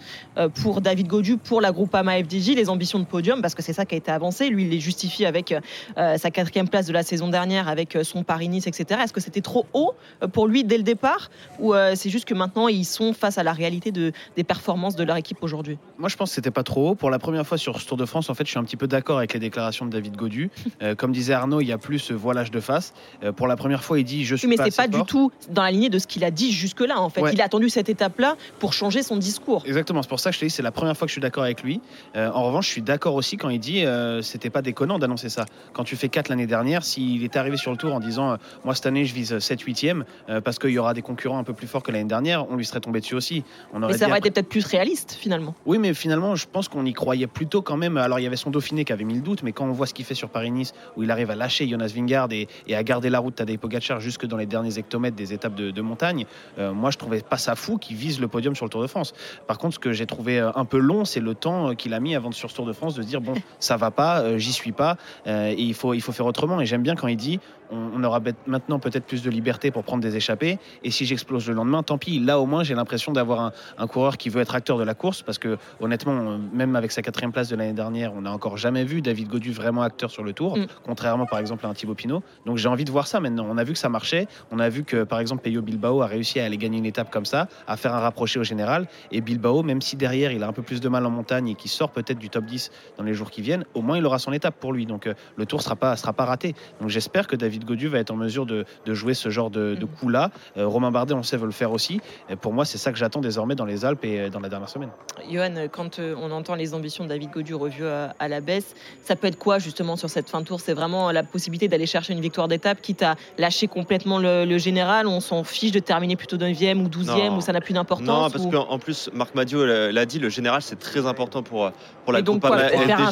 pour 0.62 0.80
David 0.80 1.08
Godu, 1.12 1.36
pour 1.36 1.60
la 1.60 1.72
Groupama 1.72 2.18
FDJ, 2.22 2.54
les 2.54 2.70
ambitions 2.70 2.98
de 2.98 3.04
podium, 3.04 3.42
parce 3.42 3.54
que 3.54 3.60
c'est 3.60 3.74
ça 3.74 3.84
qui 3.84 3.94
a 3.94 3.98
été 3.98 4.10
avancé. 4.10 4.48
Lui, 4.48 4.62
il 4.62 4.70
les 4.70 4.80
justifie 4.80 5.26
avec 5.26 5.52
euh, 5.52 6.16
sa 6.16 6.30
quatrième 6.30 6.70
place 6.70 6.86
de 6.86 6.92
la 6.94 7.02
saison 7.02 7.28
dernière, 7.28 7.68
avec 7.68 7.96
euh, 7.96 8.02
son 8.02 8.24
Paris-Nice, 8.24 8.66
etc. 8.66 9.02
Est-ce 9.04 9.12
que 9.12 9.20
c'était 9.20 9.42
trop 9.42 9.66
haut 9.74 9.92
euh, 10.22 10.28
pour 10.28 10.48
lui 10.48 10.64
dès 10.64 10.78
le 10.78 10.82
départ 10.82 11.30
Ou 11.58 11.74
c'est 11.94 12.08
juste 12.08 12.24
que 12.24 12.32
maintenant, 12.32 12.66
ils 12.66 12.86
sont 12.86 13.12
face 13.12 13.36
à 13.36 13.42
la 13.42 13.52
réalité 13.52 13.92
de, 13.92 14.12
des 14.36 14.44
performances 14.44 14.96
de 14.96 15.04
leur 15.04 15.16
équipe 15.16 15.36
aujourd'hui? 15.42 15.76
Moi, 15.98 16.08
je 16.08 16.16
pense 16.16 16.30
que 16.30 16.34
c'était 16.36 16.50
pas 16.50 16.62
trop 16.62 16.90
haut. 16.90 16.94
Pour 16.94 17.10
la 17.10 17.18
première 17.18 17.46
fois 17.46 17.58
sur 17.58 17.78
ce 17.78 17.86
Tour 17.86 17.98
de 17.98 18.06
France, 18.06 18.30
en 18.30 18.34
fait, 18.34 18.46
je 18.46 18.50
suis 18.50 18.58
un 18.58 18.64
petit 18.64 18.78
peu 18.78 18.86
d'accord 18.86 19.18
avec 19.18 19.34
les 19.34 19.40
déclarations 19.40 19.84
de 19.84 19.90
David 19.90 20.16
Godu. 20.16 20.50
comme 20.96 21.12
disait 21.12 21.34
Arnaud, 21.34 21.60
il 21.60 21.66
y 21.66 21.72
a 21.72 21.78
plus 21.78 21.98
ce 21.98 22.14
voilage 22.14 22.50
de 22.50 22.60
face. 22.60 22.94
pour 23.36 23.48
la 23.48 23.56
première 23.56 23.84
fois, 23.84 23.98
il 23.98 24.04
dit 24.04 24.24
Je 24.24 24.34
suis 24.34 24.48
mais 24.48 24.56
pas. 24.56 24.64
C'est 24.64 24.76
pas 24.76 24.88
du 24.88 25.04
tout 25.04 25.30
dans 25.50 25.62
la 25.62 25.70
lignée 25.70 25.90
de 25.90 25.98
ce 25.98 26.06
qu'il 26.06 26.24
a 26.24 26.30
dit 26.30 26.52
jusque-là. 26.52 26.98
En 26.98 27.10
fait, 27.10 27.20
il 27.34 27.40
a 27.42 27.44
attendu 27.44 27.68
cette 27.68 27.90
étape-là 27.90 28.36
pour 28.58 28.72
changer 28.72 29.02
son 29.02 29.18
discours. 29.18 29.62
Exactement. 29.66 30.00
C'est 30.00 30.08
pour 30.08 30.20
ça 30.20 30.30
que 30.30 30.36
je 30.36 30.40
te 30.40 30.44
dis, 30.46 30.50
c'est 30.50 30.62
la 30.62 30.72
première 30.72 30.96
fois 30.96 31.01
que 31.06 31.10
je 31.10 31.14
suis 31.14 31.20
d'accord 31.20 31.44
avec 31.44 31.62
lui. 31.62 31.80
en 32.14 32.42
revanche, 32.44 32.66
je 32.66 32.72
suis 32.72 32.82
d'accord 32.82 33.14
aussi 33.14 33.36
quand 33.36 33.48
il 33.48 33.58
dit 33.58 33.84
euh, 33.84 34.22
c'était 34.22 34.50
pas 34.50 34.62
déconnant 34.62 34.98
d'annoncer 34.98 35.28
ça. 35.28 35.44
Quand 35.72 35.84
tu 35.84 35.96
fais 35.96 36.08
4 36.08 36.28
l'année 36.28 36.46
dernière, 36.46 36.84
s'il 36.84 37.24
était 37.24 37.38
arrivé 37.38 37.56
sur 37.56 37.70
le 37.70 37.76
tour 37.76 37.94
en 37.94 38.00
disant 38.00 38.32
euh, 38.32 38.36
moi 38.64 38.74
cette 38.74 38.86
année 38.86 39.04
je 39.04 39.14
vise 39.14 39.34
7-8e 39.34 40.02
euh, 40.28 40.40
parce 40.40 40.58
qu'il 40.58 40.70
y 40.70 40.78
aura 40.78 40.94
des 40.94 41.02
concurrents 41.02 41.38
un 41.38 41.44
peu 41.44 41.52
plus 41.52 41.66
forts 41.66 41.82
que 41.82 41.92
l'année 41.92 42.08
dernière, 42.08 42.50
on 42.50 42.56
lui 42.56 42.64
serait 42.64 42.80
tombé 42.80 43.00
dessus 43.00 43.14
aussi. 43.14 43.44
On 43.72 43.82
aurait 43.82 43.92
mais 43.92 43.98
ça 43.98 44.08
aurait 44.08 44.18
été 44.18 44.30
peut-être 44.30 44.48
plus 44.48 44.64
réaliste 44.64 45.16
finalement. 45.18 45.54
Oui, 45.66 45.78
mais 45.78 45.94
finalement, 45.94 46.36
je 46.36 46.46
pense 46.46 46.68
qu'on 46.68 46.84
y 46.84 46.92
croyait 46.92 47.26
plutôt 47.26 47.62
quand 47.62 47.76
même. 47.76 47.96
Alors 47.96 48.18
il 48.18 48.22
y 48.22 48.26
avait 48.26 48.36
son 48.36 48.50
Dauphiné 48.50 48.84
qui 48.84 48.92
avait 48.92 49.04
mis 49.04 49.14
le 49.14 49.20
doute, 49.20 49.42
mais 49.42 49.52
quand 49.52 49.64
on 49.64 49.72
voit 49.72 49.86
ce 49.86 49.94
qu'il 49.94 50.04
fait 50.04 50.14
sur 50.14 50.28
Paris-Nice, 50.28 50.72
où 50.96 51.02
il 51.02 51.10
arrive 51.10 51.30
à 51.30 51.34
lâcher 51.34 51.68
Jonas 51.68 51.92
Vingard 51.94 52.28
et, 52.32 52.48
à 52.74 52.82
garder 52.82 53.10
la 53.10 53.18
route 53.18 53.34
Tadej 53.34 53.58
Pogacar 53.58 54.00
jusque 54.00 54.26
dans 54.26 54.36
les 54.36 54.46
derniers 54.46 54.78
hectomètres 54.78 55.16
des 55.16 55.32
étapes 55.32 55.54
de, 55.54 55.82
montagne, 55.82 56.26
moi 56.58 56.90
je 56.90 56.98
trouvais 56.98 57.20
pas 57.20 57.38
ça 57.38 57.56
fou 57.56 57.76
qu'il 57.76 57.96
vise 57.96 58.20
le 58.20 58.28
podium 58.28 58.54
sur 58.54 58.64
le 58.64 58.70
Tour 58.70 58.82
de 58.82 58.86
France. 58.86 59.14
Par 59.46 59.58
contre, 59.58 59.74
ce 59.74 59.78
que 59.78 59.92
j'ai 59.92 60.06
trouvé 60.06 60.38
un 60.38 60.64
peu 60.64 60.78
long, 60.78 60.91
c'est 61.04 61.20
le 61.20 61.34
temps 61.34 61.74
qu'il 61.74 61.94
a 61.94 62.00
mis 62.00 62.14
avant 62.14 62.30
de 62.30 62.34
sur 62.34 62.52
Tour 62.52 62.66
de 62.66 62.72
France 62.72 62.94
de 62.94 63.02
dire 63.02 63.20
bon, 63.20 63.34
ça 63.58 63.76
va 63.76 63.90
pas, 63.90 64.20
euh, 64.20 64.38
j'y 64.38 64.52
suis 64.52 64.72
pas, 64.72 64.96
euh, 65.26 65.54
il 65.56 65.74
faut 65.74 66.12
faire 66.12 66.26
autrement. 66.26 66.60
Et 66.60 66.66
j'aime 66.66 66.82
bien 66.82 66.94
quand 66.94 67.08
il 67.08 67.16
dit 67.16 67.40
on, 67.72 68.04
aura 68.04 68.20
maintenant 68.46 68.78
peut-être 68.78 69.04
plus 69.04 69.22
de 69.22 69.30
liberté 69.30 69.70
pour 69.70 69.82
prendre 69.84 70.02
des 70.02 70.16
échappées, 70.16 70.58
et 70.84 70.90
si 70.90 71.06
j'explose 71.06 71.48
le 71.48 71.54
lendemain, 71.54 71.82
tant 71.82 71.98
pis. 71.98 72.20
Là, 72.20 72.38
au 72.38 72.46
moins, 72.46 72.62
j'ai 72.62 72.74
l'impression 72.74 73.12
d'avoir 73.12 73.52
un, 73.78 73.86
coureur 73.86 74.16
qui 74.16 74.28
veut 74.28 74.40
être 74.40 74.54
acteur 74.54 74.78
de 74.78 74.84
la 74.84 74.94
course, 74.94 75.22
parce 75.22 75.38
que 75.38 75.58
honnêtement, 75.80 76.38
même 76.52 76.76
avec 76.76 76.92
sa 76.92 77.02
quatrième 77.02 77.32
place 77.32 77.48
de 77.48 77.56
l'année 77.56 77.72
dernière, 77.72 78.12
on 78.14 78.22
n'a 78.22 78.32
encore 78.32 78.56
jamais 78.56 78.84
vu 78.84 79.02
David 79.02 79.28
Godu 79.28 79.52
vraiment 79.52 79.82
acteur 79.82 80.10
sur 80.10 80.22
le 80.22 80.32
Tour, 80.32 80.56
mm. 80.56 80.66
contrairement 80.84 81.26
par 81.26 81.38
exemple 81.38 81.66
à 81.66 81.68
un 81.68 81.74
Thibaut 81.74 81.94
Pinot. 81.94 82.22
Donc 82.46 82.58
j'ai 82.58 82.68
envie 82.68 82.84
de 82.84 82.90
voir 82.90 83.06
ça 83.06 83.20
maintenant. 83.20 83.46
On 83.48 83.58
a 83.58 83.64
vu 83.64 83.72
que 83.72 83.78
ça 83.78 83.88
marchait, 83.88 84.28
on 84.50 84.58
a 84.58 84.68
vu 84.68 84.84
que 84.84 85.04
par 85.04 85.20
exemple 85.20 85.42
Peyo 85.42 85.62
Bilbao 85.62 86.02
a 86.02 86.06
réussi 86.06 86.40
à 86.40 86.44
aller 86.44 86.56
gagner 86.56 86.78
une 86.78 86.86
étape 86.86 87.10
comme 87.10 87.26
ça, 87.26 87.48
à 87.66 87.76
faire 87.76 87.94
un 87.94 88.00
rapproché 88.00 88.38
au 88.38 88.44
général, 88.44 88.86
et 89.10 89.20
Bilbao, 89.20 89.62
même 89.62 89.80
si 89.80 89.96
derrière 89.96 90.32
il 90.32 90.42
a 90.42 90.48
un 90.48 90.52
peu 90.52 90.62
plus 90.62 90.80
de 90.80 90.88
mal 90.88 91.04
en 91.06 91.10
montagne 91.10 91.48
et 91.48 91.54
qui 91.54 91.68
sort 91.68 91.90
peut-être 91.90 92.18
du 92.18 92.30
top 92.30 92.44
10 92.44 92.70
dans 92.98 93.04
les 93.04 93.14
jours 93.14 93.30
qui 93.30 93.42
viennent, 93.42 93.64
au 93.74 93.82
moins 93.82 93.98
il 93.98 94.06
aura 94.06 94.18
son 94.18 94.32
étape 94.32 94.56
pour 94.58 94.72
lui. 94.72 94.86
Donc 94.86 95.06
euh, 95.06 95.14
le 95.36 95.46
tour 95.46 95.58
ne 95.58 95.64
sera 95.64 95.76
pas, 95.76 95.96
sera 95.96 96.12
pas 96.12 96.24
raté. 96.24 96.54
Donc 96.80 96.88
j'espère 96.88 97.26
que 97.26 97.36
David 97.36 97.61
Godu 97.64 97.88
va 97.88 97.98
être 97.98 98.10
en 98.10 98.16
mesure 98.16 98.46
de, 98.46 98.64
jouer 98.86 99.14
ce 99.14 99.30
genre 99.30 99.50
de, 99.50 99.74
mm. 99.74 99.86
coup-là. 99.98 100.30
Euh, 100.56 100.66
Romain 100.66 100.90
Bardet, 100.90 101.14
on 101.14 101.22
sait, 101.22 101.36
veut 101.36 101.46
le 101.46 101.52
faire 101.52 101.72
aussi. 101.72 102.00
Et 102.28 102.36
pour 102.36 102.52
moi, 102.52 102.64
c'est 102.64 102.78
ça 102.78 102.92
que 102.92 102.98
j'attends 102.98 103.20
désormais 103.20 103.54
dans 103.54 103.64
les 103.64 103.84
Alpes 103.84 104.04
et 104.04 104.20
euh, 104.20 104.28
dans 104.30 104.40
la 104.40 104.48
dernière 104.48 104.68
semaine. 104.68 104.90
Johan, 105.30 105.54
quand 105.70 105.98
on 105.98 106.30
entend 106.30 106.54
les 106.54 106.74
ambitions 106.74 107.04
de 107.04 107.08
David 107.08 107.30
Godu 107.30 107.54
revues 107.54 107.86
à, 107.86 108.28
la 108.28 108.40
baisse, 108.40 108.74
ça 109.04 109.16
peut 109.16 109.26
être 109.26 109.38
quoi 109.38 109.58
justement 109.58 109.96
sur 109.96 110.10
cette 110.10 110.28
fin 110.28 110.40
de 110.40 110.46
tour? 110.46 110.60
C'est 110.60 110.74
vraiment 110.74 111.10
la 111.10 111.22
possibilité 111.22 111.68
d'aller 111.68 111.86
chercher 111.86 112.12
une 112.12 112.20
victoire 112.20 112.48
d'étape, 112.48 112.80
quitte 112.80 113.02
à 113.02 113.16
lâcher 113.38 113.68
complètement 113.68 114.18
le, 114.18 114.58
général? 114.58 115.06
On 115.06 115.20
s'en 115.20 115.44
fiche 115.44 115.72
de 115.72 115.78
terminer 115.78 116.16
plutôt 116.16 116.36
9e 116.36 116.84
ou 116.84 116.88
12e, 116.88 117.36
ou 117.36 117.40
ça 117.40 117.52
n'a 117.52 117.60
plus 117.60 117.74
d'importance 117.74 118.06
Non, 118.06 118.30
parce 118.30 118.46
qu'en 118.46 118.78
plus, 118.78 119.10
Marc 119.12 119.34
Madio 119.34 119.64
l'a 119.64 120.06
dit, 120.06 120.18
le 120.18 120.28
général, 120.28 120.62
c'est 120.62 120.78
très 120.78 121.06
important 121.06 121.42
pour, 121.42 121.70
pour 122.04 122.12
la 122.12 122.20
et 122.20 122.22
donc, 122.22 122.42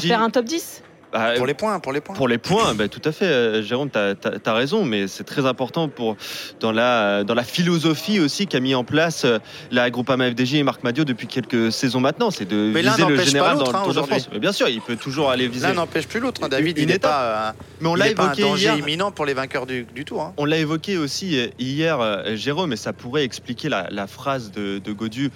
faire 0.01 0.23
un 0.23 0.31
top 0.31 0.45
10 0.45 0.83
bah, 1.13 1.33
pour 1.37 1.47
les 1.47 1.55
points, 1.55 1.81
pour 1.81 1.93
les 1.93 2.01
points. 2.01 2.15
Pour 2.15 2.29
les 2.29 2.39
points, 2.39 2.75
bah, 2.75 2.89
tout 2.89 3.01
à 3.05 3.13
fait, 3.13 3.25
euh, 3.25 3.63
Jérôme, 3.63 3.91
tu 3.91 3.99
as, 3.99 4.53
raison, 4.53 4.85
mais 4.85 5.09
c'est 5.09 5.25
très 5.25 5.47
important 5.47 5.89
pour, 5.89 6.17
dans, 6.61 6.73
la, 6.73 7.25
dans 7.25 7.35
la 7.35 7.43
philosophie 7.43 8.21
aussi 8.21 8.47
qu'a 8.47 8.61
mis 8.61 8.75
en 8.75 8.85
place 8.85 9.25
euh, 9.25 9.39
la 9.71 9.91
Groupama 9.91 10.31
FDJ 10.31 10.55
et 10.57 10.63
Marc 10.63 10.85
Madio 10.85 11.05
depuis 11.05 11.27
quelques 11.27 11.73
saisons 11.73 12.01
maintenant, 12.01 12.31
c'est 12.31 12.45
de 12.45 12.73
viser 12.75 13.07
le 13.07 13.17
général 13.23 13.59
dans 13.59 13.67
le 13.67 13.85
Tour 13.85 13.95
de 13.95 14.03
France. 14.03 14.29
Mais 14.33 14.39
bien 14.39 14.53
sûr, 14.53 14.69
il 14.69 14.81
peut 14.81 14.97
toujours 14.97 15.31
aller 15.31 15.49
viser. 15.49 15.67
L'un 15.67 15.75
n'empêche 15.75 16.07
plus 16.07 16.21
l'autre, 16.21 16.43
hein. 16.45 16.49
David, 16.49 16.79
il 16.79 16.87
n'est 16.87 16.99
pas, 16.99 17.55
mais 17.81 17.89
on 17.89 17.95
l'a 17.95 18.09
évoqué 18.09 18.43
un 18.43 18.47
danger 18.47 18.63
hier. 18.63 18.79
imminent 18.79 19.11
pour 19.11 19.27
les 19.27 19.35
vainqueurs 19.35 19.67
du, 19.67 19.87
Tour. 20.05 20.23
Hein. 20.23 20.35
On 20.37 20.45
l'a 20.45 20.59
évoqué 20.59 20.97
aussi 20.97 21.51
hier, 21.59 21.99
Jérôme, 22.37 22.73
et 22.73 22.77
ça 22.77 22.93
pourrait 22.93 23.25
expliquer 23.25 23.69
la, 23.69 23.89
la 23.91 24.07
phrase 24.07 24.51
de, 24.51 24.79
de 24.79 24.93
Godu 24.93 25.31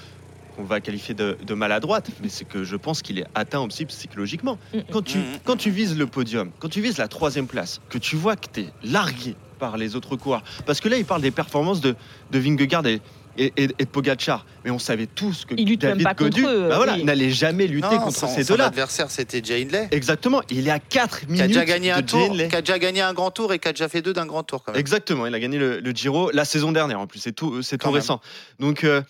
qu'on 0.57 0.65
va 0.65 0.81
qualifier 0.81 1.15
de, 1.15 1.55
maladroite, 1.55 2.11
mais 2.23 2.29
c'est 2.29 2.45
que 2.45 2.65
je 2.65 2.77
pense 2.77 3.03
qu'il 3.03 3.19
est 3.19 3.27
atteint 3.35 3.61
aussi 3.61 3.85
psychologiquement. 3.87 4.59
Mm, 4.73 4.79
mm. 4.79 4.83
Quand 4.93 5.03
tu, 5.03 5.19
mm, 5.19 5.23
quand 5.45 5.57
tu 5.57 5.71
vises 5.71 5.97
le 5.97 6.07
podium, 6.07 6.51
quand 6.59 6.69
tu 6.69 6.81
vises 6.81 6.99
la 6.99 7.09
troisième 7.09 7.47
place, 7.47 7.81
que 7.89 7.99
tu 7.99 8.17
vois 8.17 8.37
que 8.37 8.47
tu 8.53 8.61
es 8.61 8.67
largué 8.83 9.37
par 9.59 9.77
les 9.77 9.97
autres 9.97 10.17
coureurs, 10.17 10.43
parce 10.67 10.81
que 10.81 10.89
là, 10.89 10.97
il 10.97 11.05
parle 11.05 11.23
des 11.23 11.31
performances 11.31 11.81
de, 11.81 11.95
de 12.31 12.39
Vingegaard 12.39 12.87
et, 12.87 13.01
et, 13.37 13.67
de 13.67 13.85
Pogacar. 13.85 14.47
Mais 14.65 14.71
on 14.71 14.79
savait 14.79 15.07
tous 15.07 15.45
que 15.45 15.55
il 15.57 15.77
David 15.77 16.07
Godu 16.17 16.43
bah 16.43 16.77
voilà, 16.77 16.97
n'allait 16.99 17.31
jamais 17.31 17.67
lutter 17.67 17.97
contre 17.97 18.29
ces 18.29 18.45
deux-là. 18.45 18.65
L'adversaire, 18.65 19.11
c'était 19.11 19.43
Jay 19.43 19.63
Hindley. 19.63 19.89
Exactement. 19.91 20.43
Il 20.51 20.69
est 20.69 20.71
à 20.71 20.79
4 20.79 21.27
minutes. 21.29 21.37
Qui 21.37 21.43
a 21.43 21.47
déjà 21.49 21.65
gagné 21.65 21.91
un 21.91 22.03
tour, 22.03 22.33
qui 22.33 22.57
a 22.57 22.61
déjà 22.61 22.79
gagné 22.79 23.01
un 23.01 23.13
grand 23.13 23.31
tour 23.31 23.53
et 23.53 23.59
qui 23.59 23.69
a 23.69 23.73
déjà 23.73 23.89
fait 23.89 24.03
deux 24.03 24.13
d'un 24.13 24.27
grand 24.27 24.43
tour. 24.43 24.63
Quand 24.65 24.73
même. 24.73 24.81
Exactement. 24.81 25.27
Il 25.27 25.35
a 25.35 25.41
gagné 25.41 25.59
le, 25.59 25.91
Giro 25.95 26.31
la 26.33 26.45
saison 26.45 26.73
dernière. 26.73 27.01
En 27.01 27.07
plus, 27.07 27.21
c'est 27.21 27.33
tout, 27.33 27.63
c'est 27.63 27.79
tout 27.79 27.91
récent. 27.91 28.21
Donc. 28.61 28.85
Euh, 28.85 29.03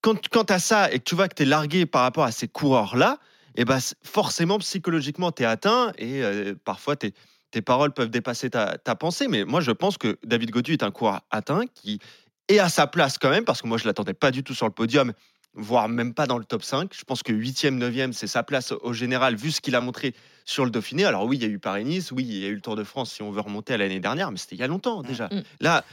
quand, 0.00 0.28
quand 0.28 0.44
tu 0.44 0.52
as 0.52 0.58
ça 0.58 0.92
et 0.92 0.98
que 0.98 1.04
tu 1.04 1.14
vois 1.14 1.28
que 1.28 1.34
tu 1.34 1.42
es 1.42 1.46
largué 1.46 1.86
par 1.86 2.02
rapport 2.02 2.24
à 2.24 2.32
ces 2.32 2.48
coureurs-là, 2.48 3.18
et 3.56 3.62
eh 3.62 3.64
ben, 3.64 3.78
forcément, 4.04 4.58
psychologiquement, 4.58 5.32
tu 5.32 5.42
es 5.42 5.46
atteint 5.46 5.92
et 5.98 6.22
euh, 6.22 6.54
parfois 6.64 6.94
tes, 6.94 7.12
tes 7.50 7.62
paroles 7.62 7.92
peuvent 7.92 8.10
dépasser 8.10 8.48
ta, 8.48 8.78
ta, 8.78 8.94
pensée. 8.94 9.26
Mais 9.26 9.44
moi, 9.44 9.60
je 9.60 9.72
pense 9.72 9.98
que 9.98 10.18
David 10.24 10.50
Godu 10.50 10.72
est 10.72 10.84
un 10.84 10.92
coureur 10.92 11.22
atteint 11.32 11.62
qui 11.74 11.98
est 12.48 12.60
à 12.60 12.68
sa 12.68 12.86
place 12.86 13.18
quand 13.18 13.30
même, 13.30 13.44
parce 13.44 13.60
que 13.60 13.66
moi, 13.66 13.76
je 13.76 13.84
ne 13.84 13.88
l'attendais 13.88 14.14
pas 14.14 14.30
du 14.30 14.44
tout 14.44 14.54
sur 14.54 14.66
le 14.66 14.72
podium, 14.72 15.12
voire 15.54 15.88
même 15.88 16.14
pas 16.14 16.26
dans 16.26 16.38
le 16.38 16.44
top 16.44 16.62
5. 16.62 16.92
Je 16.96 17.04
pense 17.04 17.24
que 17.24 17.32
8e, 17.32 17.76
9e, 17.78 18.12
c'est 18.12 18.28
sa 18.28 18.44
place 18.44 18.72
au 18.72 18.92
général, 18.92 19.34
vu 19.34 19.50
ce 19.50 19.60
qu'il 19.60 19.74
a 19.74 19.80
montré 19.80 20.14
sur 20.44 20.64
le 20.64 20.70
Dauphiné. 20.70 21.04
Alors 21.04 21.24
oui, 21.24 21.36
il 21.38 21.42
y 21.42 21.46
a 21.46 21.48
eu 21.48 21.58
Paris-Nice, 21.58 22.12
oui, 22.12 22.24
il 22.24 22.38
y 22.38 22.44
a 22.44 22.48
eu 22.48 22.54
le 22.54 22.60
Tour 22.60 22.76
de 22.76 22.84
France 22.84 23.12
si 23.12 23.22
on 23.22 23.30
veut 23.30 23.40
remonter 23.40 23.74
à 23.74 23.78
l'année 23.78 24.00
dernière, 24.00 24.30
mais 24.30 24.38
c'était 24.38 24.56
il 24.56 24.60
y 24.60 24.64
a 24.64 24.68
longtemps 24.68 25.02
déjà. 25.02 25.26
Mm. 25.26 25.42
Là, 25.60 25.84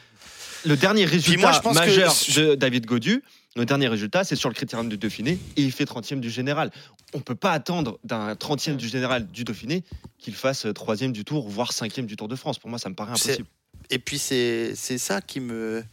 le 0.65 0.75
dernier 0.75 1.05
résultat 1.05 1.51
je 1.53 1.59
pense 1.59 1.75
majeur 1.75 2.13
que- 2.13 2.51
de 2.51 2.55
David 2.55 2.85
Godu, 2.85 3.23
le 3.61 3.65
dernier 3.65 3.87
résultat, 3.87 4.23
c'est 4.23 4.35
sur 4.35 4.49
le 4.49 4.55
critérium 4.55 4.89
du 4.89 4.97
Dauphiné 4.97 5.39
et 5.55 5.61
il 5.61 5.71
fait 5.71 5.85
30e 5.85 6.19
du 6.19 6.29
général. 6.29 6.71
On 7.13 7.19
peut 7.19 7.35
pas 7.35 7.51
attendre 7.51 7.99
d'un 8.03 8.33
30e 8.33 8.75
du 8.75 8.87
général 8.87 9.27
du 9.27 9.43
Dauphiné 9.43 9.83
qu'il 10.17 10.35
fasse 10.35 10.65
3e 10.65 11.11
du 11.11 11.25
Tour, 11.25 11.47
voire 11.49 11.71
5e 11.71 12.05
du 12.05 12.15
Tour 12.15 12.27
de 12.27 12.35
France. 12.35 12.59
Pour 12.59 12.69
moi, 12.69 12.79
ça 12.79 12.89
me 12.89 12.95
paraît 12.95 13.11
impossible. 13.11 13.47
Et 13.89 13.99
puis 13.99 14.17
c'est 14.19 14.73
c'est 14.75 14.97
ça 14.97 15.21
qui 15.21 15.39
me, 15.39 15.83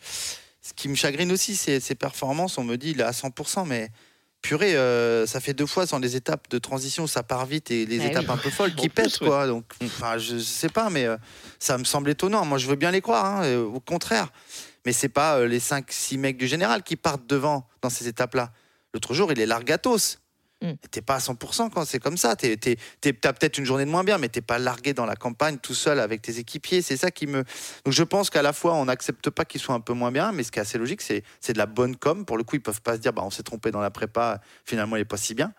ce 0.63 0.73
qui 0.75 0.89
me 0.89 0.95
chagrine 0.95 1.31
aussi, 1.33 1.55
c'est 1.57 1.81
ses 1.81 1.95
performances. 1.95 2.59
On 2.59 2.65
me 2.65 2.77
dit 2.77 2.91
il 2.91 3.01
est 3.01 3.05
à 3.05 3.13
100%, 3.13 3.67
mais 3.67 3.91
purée, 4.43 4.77
euh, 4.77 5.27
ça 5.27 5.41
fait 5.41 5.55
deux 5.55 5.67
fois 5.67 5.87
dans 5.87 5.99
les 5.99 6.17
étapes 6.17 6.51
de 6.51 6.59
transition 6.59 7.07
ça 7.07 7.23
part 7.23 7.47
vite 7.47 7.71
et 7.71 7.87
les 7.87 7.99
Ah 8.01 8.05
oui. 8.05 8.11
étapes 8.11 8.29
un 8.31 8.37
peu 8.37 8.51
folles 8.51 8.75
qui 8.75 8.89
pètent 8.91 9.19
quoi. 9.19 9.47
Donc, 9.47 9.65
enfin, 9.83 10.19
je 10.19 10.39
sais 10.39 10.69
pas, 10.69 10.91
mais 10.91 11.07
euh, 11.07 11.17
ça 11.59 11.79
me 11.79 11.85
semble 11.85 12.11
étonnant. 12.11 12.45
Moi, 12.45 12.59
je 12.59 12.67
veux 12.67 12.77
bien 12.77 12.91
les 12.91 13.01
croire, 13.01 13.25
hein, 13.25 13.45
euh, 13.45 13.65
au 13.65 13.81
contraire. 13.81 14.29
Mais 14.85 14.93
c'est 14.93 15.09
pas 15.09 15.39
euh, 15.39 15.49
les 15.49 15.61
5-6 15.61 16.19
mecs 16.19 16.37
du 16.37 16.47
général 16.47 16.83
qui 16.83 16.97
partent 16.97 17.27
devant 17.27 17.69
dans 17.83 17.91
ces 17.91 18.09
étapes-là. 18.09 18.53
L'autre 18.93 19.15
jour, 19.15 19.33
il 19.33 19.41
est 19.41 19.47
largatos. 19.47 20.19
Mm. 20.63 20.73
T'es 20.91 21.03
pas 21.03 21.17
à 21.17 21.19
100% 21.19 21.71
quand 21.71 21.85
c'est 21.85 21.99
comme 21.99 22.17
ça. 22.17 22.37
T'es, 22.37 22.57
t'as 22.57 23.33
peut-être 23.33 23.59
une 23.59 23.65
journée 23.65 23.85
de 23.85 23.91
moins 23.91 24.05
bien, 24.05 24.19
mais 24.19 24.29
t'es 24.29 24.41
pas 24.41 24.59
largué 24.59 24.95
dans 24.95 25.07
la 25.07 25.17
campagne 25.17 25.59
tout 25.59 25.75
seul 25.75 26.01
avec 26.01 26.23
tes 26.23 26.39
équipiers. 26.39 26.83
C'est 26.83 26.97
ça 26.97 27.11
qui 27.11 27.27
me. 27.27 27.45
Donc 27.85 27.93
je 27.93 28.03
pense 28.03 28.31
qu'à 28.31 28.43
la 28.43 28.53
fois, 28.53 28.75
on 28.75 28.87
n'accepte 28.87 29.31
pas 29.31 29.45
qu'ils 29.45 29.61
soient 29.61 29.75
un 29.75 29.81
peu 29.81 29.93
moins 29.93 30.13
bien, 30.13 30.33
mais 30.33 30.43
ce 30.43 30.53
qui 30.53 30.59
est 30.59 30.63
assez 30.63 30.79
logique, 30.79 31.03
c'est, 31.03 31.23
c'est 31.41 31.53
de 31.53 31.59
la 31.59 31.67
bonne 31.67 31.97
com. 31.97 32.25
Pour 32.25 32.37
le 32.37 32.45
coup, 32.45 32.57
ils 32.57 32.63
peuvent 32.63 32.83
pas 32.83 32.95
se 32.95 33.01
dire, 33.01 33.13
bah, 33.13 33.23
on 33.25 33.31
s'est 33.31 33.43
trompé 33.43 33.71
dans 33.71 33.81
la 33.81 33.91
prépa, 33.91 34.41
finalement, 34.65 34.97
il 34.97 35.01
est 35.01 35.05
pas 35.05 35.17
si 35.17 35.35
bien. 35.35 35.53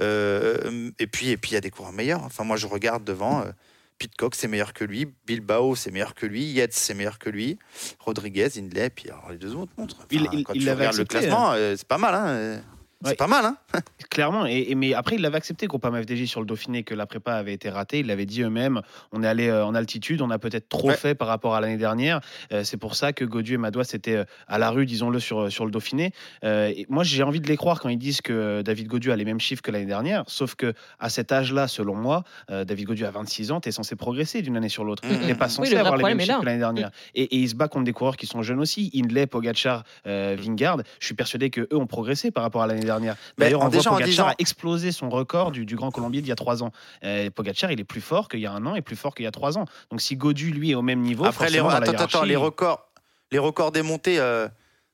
Euh, 0.00 0.90
et 0.98 1.06
puis, 1.06 1.30
et 1.30 1.36
puis, 1.36 1.52
il 1.52 1.54
y 1.54 1.56
a 1.56 1.60
des 1.60 1.70
coureurs 1.70 1.92
meilleurs. 1.92 2.22
Enfin, 2.24 2.44
moi, 2.44 2.56
je 2.56 2.66
regarde 2.66 3.04
devant. 3.04 3.42
Euh, 3.42 3.50
Pitcock, 3.98 4.34
c'est 4.34 4.48
meilleur 4.48 4.72
que 4.72 4.84
lui. 4.84 5.06
Bilbao, 5.26 5.74
c'est 5.76 5.90
meilleur 5.90 6.14
que 6.14 6.26
lui. 6.26 6.42
Yates, 6.44 6.72
c'est 6.72 6.94
meilleur 6.94 7.18
que 7.18 7.30
lui. 7.30 7.58
Rodriguez, 8.00 8.48
Hindley, 8.58 8.90
puis 8.90 9.08
alors 9.10 9.30
les 9.30 9.38
deux 9.38 9.54
autres 9.54 9.72
montrent. 9.78 9.96
Enfin, 9.98 10.06
Il- 10.10 10.28
il- 10.32 10.44
quand 10.44 10.52
il 10.54 10.62
tu 10.62 10.70
regardes 10.70 10.96
le 10.96 11.04
classement, 11.04 11.52
euh, 11.52 11.74
c'est 11.76 11.86
pas 11.86 11.98
mal. 11.98 12.14
Hein. 12.14 12.62
C'est 13.04 13.10
Ouais. 13.10 13.16
pas 13.16 13.26
mal. 13.26 13.44
Hein. 13.44 13.56
Clairement, 14.10 14.46
et, 14.46 14.66
et- 14.70 14.74
mais 14.74 14.94
après, 14.94 15.16
il 15.16 15.22
l'avait 15.22 15.36
accepté, 15.36 15.66
Groupama 15.66 16.00
FDJ, 16.02 16.24
sur 16.26 16.40
le 16.40 16.46
Dauphiné, 16.46 16.82
que 16.84 16.94
la 16.94 17.06
prépa 17.06 17.34
avait 17.34 17.52
été 17.52 17.68
ratée. 17.70 18.00
Ils 18.00 18.06
l'avaient 18.06 18.26
dit 18.26 18.42
eux-mêmes. 18.42 18.80
On 19.12 19.22
est 19.22 19.26
allé 19.26 19.48
euh, 19.48 19.64
en 19.66 19.74
altitude, 19.74 20.22
on 20.22 20.30
a 20.30 20.38
peut-être 20.38 20.68
trop 20.68 20.88
Ouais. 20.88 20.96
fait 20.96 21.14
par 21.14 21.28
rapport 21.28 21.54
à 21.54 21.60
l'année 21.60 21.76
dernière. 21.76 22.20
Euh, 22.52 22.62
c'est 22.64 22.76
pour 22.76 22.94
ça 22.94 23.12
que 23.12 23.24
Godu 23.24 23.54
et 23.54 23.56
Madois 23.56 23.84
étaient 23.92 24.16
euh, 24.16 24.24
à 24.46 24.58
la 24.58 24.70
rue, 24.70 24.86
disons-le, 24.86 25.18
sur, 25.20 25.50
sur 25.50 25.64
le 25.64 25.70
Dauphiné. 25.70 26.12
Euh, 26.44 26.68
et 26.68 26.86
moi, 26.88 27.02
j'ai 27.04 27.22
envie 27.22 27.40
de 27.40 27.46
les 27.48 27.56
croire 27.56 27.80
quand 27.80 27.88
ils 27.88 27.98
disent 27.98 28.20
que 28.20 28.62
David 28.62 28.86
Godu 28.88 29.10
a 29.12 29.16
les 29.16 29.24
mêmes 29.24 29.40
chiffres 29.40 29.62
que 29.62 29.70
l'année 29.70 29.86
dernière. 29.86 30.24
Sauf 30.28 30.54
que 30.54 30.74
à 31.00 31.08
cet 31.08 31.32
âge-là, 31.32 31.66
selon 31.68 31.94
moi, 31.94 32.24
euh, 32.50 32.64
David 32.64 32.86
Godu 32.86 33.04
a 33.04 33.10
26 33.10 33.50
ans, 33.52 33.60
tu 33.60 33.68
es 33.68 33.72
censé 33.72 33.96
progresser 33.96 34.42
d'une 34.42 34.56
année 34.56 34.68
sur 34.68 34.84
l'autre. 34.84 35.02
Mhm. 35.06 35.18
Tu 35.20 35.26
n'es 35.26 35.34
pas 35.34 35.46
Oui, 35.46 35.50
censé 35.50 35.70
le 35.70 35.76
vrai 35.78 35.80
avoir 35.80 35.96
les 35.96 36.04
mêmes 36.14 36.20
chiffres 36.20 36.40
que 36.40 36.46
l'année 36.46 36.58
dernière. 36.58 36.90
Et, 37.14 37.22
et 37.24 37.36
il 37.38 37.48
se 37.48 37.54
bat 37.54 37.68
contre 37.68 37.84
des 37.84 37.92
coureurs 37.92 38.16
qui 38.16 38.26
sont 38.26 38.42
jeunes 38.42 38.60
aussi. 38.60 38.90
Hindley, 38.94 39.26
Pogacar, 39.26 39.82
euh, 40.06 40.36
Vingard. 40.38 40.78
Je 41.00 41.06
suis 41.06 41.14
persuadé 41.14 41.50
que 41.50 41.62
eux 41.62 41.76
ont 41.76 41.86
progressé 41.86 42.30
par 42.30 42.42
rapport 42.44 42.62
à 42.62 42.66
l'année 42.66 42.80
dernière. 42.80 42.93
Mais 43.00 43.46
D'ailleurs, 43.46 43.60
en 43.60 43.66
on 43.66 43.68
voit 43.68 43.78
déjà 43.78 43.90
Pogacar 43.90 44.08
disant- 44.08 44.26
a 44.28 44.34
explosé 44.38 44.92
son 44.92 45.08
record 45.10 45.50
du, 45.52 45.64
du 45.66 45.76
Grand 45.76 45.90
Colombier 45.90 46.20
d'il 46.22 46.28
y 46.28 46.32
a 46.32 46.36
trois 46.36 46.62
ans. 46.62 46.70
Euh, 47.04 47.30
Pogacar, 47.30 47.70
il 47.72 47.80
est 47.80 47.84
plus 47.84 48.00
fort 48.00 48.28
qu'il 48.28 48.40
y 48.40 48.46
a 48.46 48.52
un 48.52 48.64
an 48.66 48.74
et 48.74 48.82
plus 48.82 48.96
fort 48.96 49.14
qu'il 49.14 49.24
y 49.24 49.28
a 49.28 49.32
trois 49.32 49.58
ans. 49.58 49.64
Donc 49.90 50.00
si 50.00 50.16
Godu, 50.16 50.50
lui, 50.50 50.70
est 50.72 50.74
au 50.74 50.82
même 50.82 51.00
niveau, 51.00 51.24
Après, 51.24 51.50
les, 51.50 51.58
attends, 51.58 51.92
attends, 52.04 52.22
les 52.24 52.36
records, 52.36 52.86
les 53.32 53.38
records 53.38 53.72
des 53.72 53.82
montées, 53.82 54.18
euh, 54.20 54.46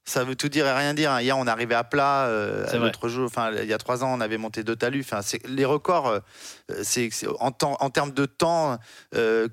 ça 0.04 0.25
veut 0.25 0.35
tout 0.35 0.49
dire 0.49 0.66
et 0.66 0.73
rien 0.73 0.95
dire. 0.95 1.12
hein. 1.12 1.21
Hier, 1.21 1.37
on 1.37 1.47
arrivait 1.47 1.75
à 1.75 1.85
plat. 1.85 2.26
euh. 2.26 2.66
L'autre 2.87 3.09
jour, 3.09 3.26
enfin, 3.26 3.52
il 3.52 3.69
y 3.69 3.73
a 3.73 3.78
trois 3.78 4.02
ans, 4.02 4.12
on 4.16 4.21
avait 4.21 4.38
monté 4.38 4.64
deux 4.64 4.75
talus. 4.76 5.00
Enfin, 5.02 5.21
les 5.47 5.64
records, 5.64 6.09
euh, 6.09 6.21
c'est 6.83 7.11
en, 7.38 7.50
temps, 7.52 7.76
en 7.80 7.90
termes 7.90 8.12
de 8.12 8.25
temps. 8.26 8.78
euh, 9.14 9.49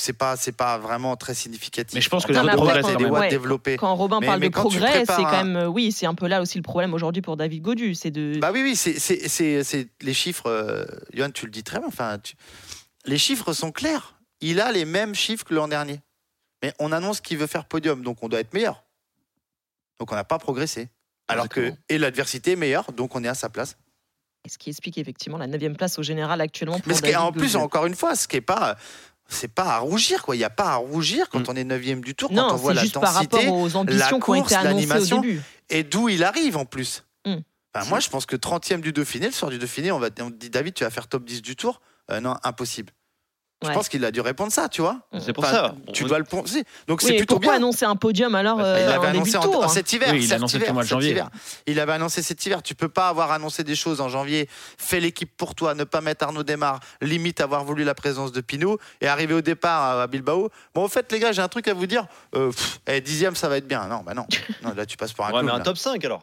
c'est 0.00 0.12
pas, 0.12 0.36
c'est 0.36 0.52
pas 0.52 0.78
vraiment 0.78 1.16
très 1.16 1.34
significatif. 1.34 1.94
Mais 1.94 2.00
je 2.00 2.08
pense 2.08 2.24
que 2.26 2.32
watts 2.32 2.44
et 2.78 2.80
quand 2.82 2.96
des 2.96 3.04
watts 3.04 3.30
développés. 3.30 3.76
Quand 3.76 3.94
Robin 3.94 4.20
Mais- 4.20 4.26
parle 4.26 4.40
mais 4.40 4.48
de 4.48 4.52
progrès, 4.54 5.00
c'est 5.00 5.06
quand 5.06 5.26
un- 5.26 5.44
même. 5.44 5.56
euh, 5.56 5.66
Oui, 5.66 5.92
c'est 5.92 6.06
un 6.06 6.14
peu 6.14 6.26
là 6.26 6.40
aussi 6.40 6.56
le 6.58 6.62
problème 6.62 6.94
aujourd'hui 6.94 7.22
pour 7.22 7.36
David 7.36 7.62
Godu. 7.62 7.94
C'est 7.94 8.10
de. 8.10 8.38
Bah 8.40 8.50
oui, 8.52 8.62
oui, 8.62 8.76
c'est- 8.76 8.98
c'est 8.98 9.28
c'est- 9.28 9.64
c'est- 9.64 9.88
les 10.02 10.14
chiffres. 10.14 10.46
Euh, 10.46 10.84
Johan, 11.12 11.30
tu 11.30 11.46
le 11.46 11.50
dis 11.52 11.62
très 11.62 11.78
bien. 11.78 11.88
Enfin, 11.88 12.18
tu- 12.18 12.34
les 13.04 13.18
chiffres 13.18 13.52
sont 13.52 13.72
clairs. 13.72 14.14
Il 14.40 14.60
a 14.60 14.70
les 14.72 14.84
mêmes 14.84 15.14
chiffres 15.14 15.44
que 15.44 15.54
l'an 15.54 15.68
dernier. 15.68 16.00
Mais 16.62 16.74
on 16.80 16.90
annonce 16.92 17.20
qu'il 17.20 17.38
veut 17.38 17.46
faire 17.46 17.64
podium, 17.66 18.02
donc 18.02 18.22
on 18.22 18.28
doit 18.28 18.40
être 18.40 18.52
meilleur. 18.54 18.84
Donc 19.98 20.12
on 20.12 20.14
n'a 20.14 20.24
pas 20.24 20.38
progressé. 20.38 20.88
Alors 21.28 21.48
que 21.48 21.72
et 21.88 21.98
l'adversité 21.98 22.52
est 22.52 22.56
meilleure, 22.56 22.90
donc 22.92 23.14
on 23.14 23.22
est 23.22 23.28
à 23.28 23.34
sa 23.34 23.48
place. 23.48 23.76
Ce 24.48 24.56
qui 24.56 24.70
explique 24.70 24.96
effectivement 24.96 25.36
la 25.36 25.46
9 25.46 25.76
place 25.76 25.98
au 25.98 26.02
général 26.02 26.40
actuellement. 26.40 26.78
Pour 26.78 26.88
Mais 26.88 26.94
ce 26.94 27.02
qui 27.02 27.08
est, 27.08 27.12
David 27.12 27.26
en 27.26 27.32
plus, 27.32 27.52
Godu. 27.52 27.56
encore 27.64 27.84
une 27.86 27.94
fois, 27.94 28.14
ce 28.16 28.26
qui 28.26 28.36
est 28.36 28.40
pas, 28.40 28.76
c'est 29.28 29.48
pas 29.52 29.74
à 29.74 29.78
rougir 29.78 30.22
quoi. 30.22 30.34
Il 30.34 30.38
n'y 30.38 30.44
a 30.44 30.50
pas 30.50 30.72
à 30.72 30.76
rougir 30.76 31.28
quand 31.28 31.40
Mm. 31.40 31.50
on 31.50 31.56
est 31.56 31.64
9 31.64 32.00
du 32.00 32.14
tour, 32.14 32.30
quand 32.34 32.52
on 32.52 32.56
voit 32.56 32.74
la 32.74 32.82
juste 32.82 32.94
par 32.94 33.12
densité 33.12 33.36
rapport 33.38 33.54
aux 33.54 33.76
ambitions 33.76 34.20
qui 34.20 34.30
ont 34.30 34.34
course, 34.34 34.52
été 34.52 34.54
annoncées 34.56 34.86
au 34.86 34.88
l'animation. 34.88 35.20
début. 35.20 35.42
et 35.70 35.84
d'où 35.84 36.08
il 36.08 36.24
arrive 36.24 36.56
en 36.56 36.64
plus. 36.64 37.04
Mm. 37.26 37.36
Moi, 37.88 38.00
je 38.00 38.08
pense 38.08 38.26
que 38.26 38.34
30e 38.34 38.80
du 38.80 38.92
Dauphiné, 38.92 39.26
le 39.26 39.32
soir 39.32 39.50
du 39.52 39.58
Dauphiné, 39.58 39.92
on 39.92 40.00
va 40.00 40.08
on 40.20 40.30
te 40.30 40.34
dit 40.36 40.50
David, 40.50 40.74
tu 40.74 40.82
vas 40.82 40.90
faire 40.90 41.06
top 41.06 41.24
10 41.24 41.42
du 41.42 41.54
tour. 41.54 41.80
Euh, 42.10 42.18
non, 42.20 42.34
impossible. 42.42 42.92
Je 43.60 43.66
Ouais. 43.68 43.74
pense 43.74 43.88
qu'il 43.88 44.04
a 44.04 44.12
dû 44.12 44.20
répondre 44.20 44.52
ça, 44.52 44.68
tu 44.68 44.82
vois. 44.82 45.00
C'est 45.18 45.32
pour 45.32 45.42
Enfin, 45.42 45.52
ça. 45.52 45.74
Tu 45.92 46.04
dois 46.04 46.18
le 46.20 46.24
penser. 46.24 46.62
Donc 46.86 47.00
Oui, 47.02 47.08
c'est 47.08 47.16
plutôt 47.16 47.34
pourquoi 47.34 47.54
bien. 47.54 47.56
annoncer 47.56 47.84
un 47.86 47.96
podium 47.96 48.36
alors 48.36 48.60
euh, 48.60 48.78
il 48.80 48.84
en 48.84 48.88
avait 48.92 49.06
début 49.06 49.16
annoncé 49.16 49.32
de 49.32 49.36
en- 49.38 49.40
tour 49.42 49.58
en 49.58 49.62
hein. 49.64 49.68
cet 49.68 49.92
hiver. 49.92 50.10
Oui, 50.12 50.20
il 50.24 50.32
a 50.32 50.36
annoncé 50.36 50.58
hiver, 50.58 50.72
mois 50.74 50.84
de 50.84 50.88
janvier. 50.88 51.10
hiver. 51.10 51.28
Il 51.66 51.80
avait 51.80 51.92
annoncé 51.94 52.22
cet 52.22 52.46
hiver. 52.46 52.62
Tu 52.62 52.76
peux 52.76 52.88
pas 52.88 53.08
avoir 53.08 53.32
annoncé 53.32 53.64
des 53.64 53.74
choses 53.74 54.00
en 54.00 54.08
janvier. 54.08 54.48
Fais 54.78 55.00
l'équipe 55.00 55.36
pour 55.36 55.56
toi. 55.56 55.74
Ne 55.74 55.82
pas 55.82 56.00
mettre 56.00 56.24
Arnaud 56.24 56.44
Desmar. 56.44 56.78
Limite 57.00 57.40
avoir 57.40 57.64
voulu 57.64 57.82
la 57.82 57.96
présence 57.96 58.30
de 58.30 58.40
Pinot 58.40 58.78
et 59.00 59.08
arriver 59.08 59.34
au 59.34 59.40
départ 59.40 59.98
à- 60.02 60.06
Bilbao. 60.06 60.50
Bon, 60.72 60.84
au 60.84 60.88
fait, 60.88 61.10
les 61.10 61.18
gars, 61.18 61.32
j'ai 61.32 61.42
un 61.42 61.48
truc 61.48 61.66
à 61.66 61.74
vous 61.74 61.86
dire. 61.88 62.06
Euh, 62.36 62.50
pff, 62.52 62.78
eh, 62.86 63.00
dixième, 63.00 63.34
ça 63.34 63.48
va 63.48 63.56
être 63.56 63.66
bien. 63.66 63.88
Non, 63.88 64.02
bah 64.06 64.14
non. 64.14 64.26
non 64.62 64.72
là, 64.76 64.86
tu 64.86 64.96
passes 64.96 65.12
pour 65.12 65.24
un 65.24 65.28
Ouais, 65.30 65.32
clown, 65.34 65.46
mais 65.46 65.52
un 65.52 65.58
là. 65.58 65.64
top 65.64 65.78
5 65.78 66.04
alors. 66.04 66.22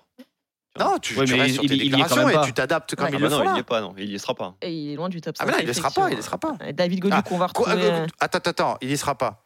Non, 0.77 0.97
tu, 1.01 1.17
Ouais, 1.17 1.25
tu 1.25 1.33
mais 1.33 1.41
restes 1.41 1.49
il- 1.51 1.53
sur 1.55 1.61
tes 1.69 1.75
il 1.75 1.91
quand 1.91 1.97
déclarations 1.97 2.41
et 2.41 2.45
tu 2.45 2.53
t'adaptes 2.53 2.95
comme 2.95 3.05
Ouais. 3.05 3.11
il 3.11 3.15
Ah 3.15 3.19
le 3.19 3.29
bah 3.29 3.35
non, 3.37 3.43
il 3.45 3.53
n'y 3.53 3.59
est 3.59 3.63
pas, 3.63 3.81
non, 3.81 3.93
il 3.97 4.11
y 4.13 4.19
sera 4.19 4.35
pas. 4.35 4.55
Et 4.61 4.71
il 4.73 4.91
est 4.91 4.95
loin 4.95 5.07
du 5.09 5.21
top 5.21 5.37
5. 5.37 5.43
Ah, 5.43 5.45
mais 5.47 5.51
non, 5.53 5.59
il 5.61 5.67
ne 5.67 5.73
sera 5.73 5.89
pas. 5.91 6.09
Il 6.11 6.17
ne 6.17 6.21
sera 6.21 6.37
pas. 6.37 6.55
David 6.73 6.99
Godu 6.99 7.15
Ah, 7.17 7.21
qu'on 7.21 7.37
va 7.37 7.47
Quoi, 7.47 7.67
retrouver. 7.73 7.89
euh, 7.91 8.01
euh, 8.03 8.07
Attends, 8.19 8.37
attends, 8.39 8.49
attends, 8.51 8.77
il 8.81 8.91
y 8.91 8.97
sera 8.97 9.15
pas. 9.17 9.45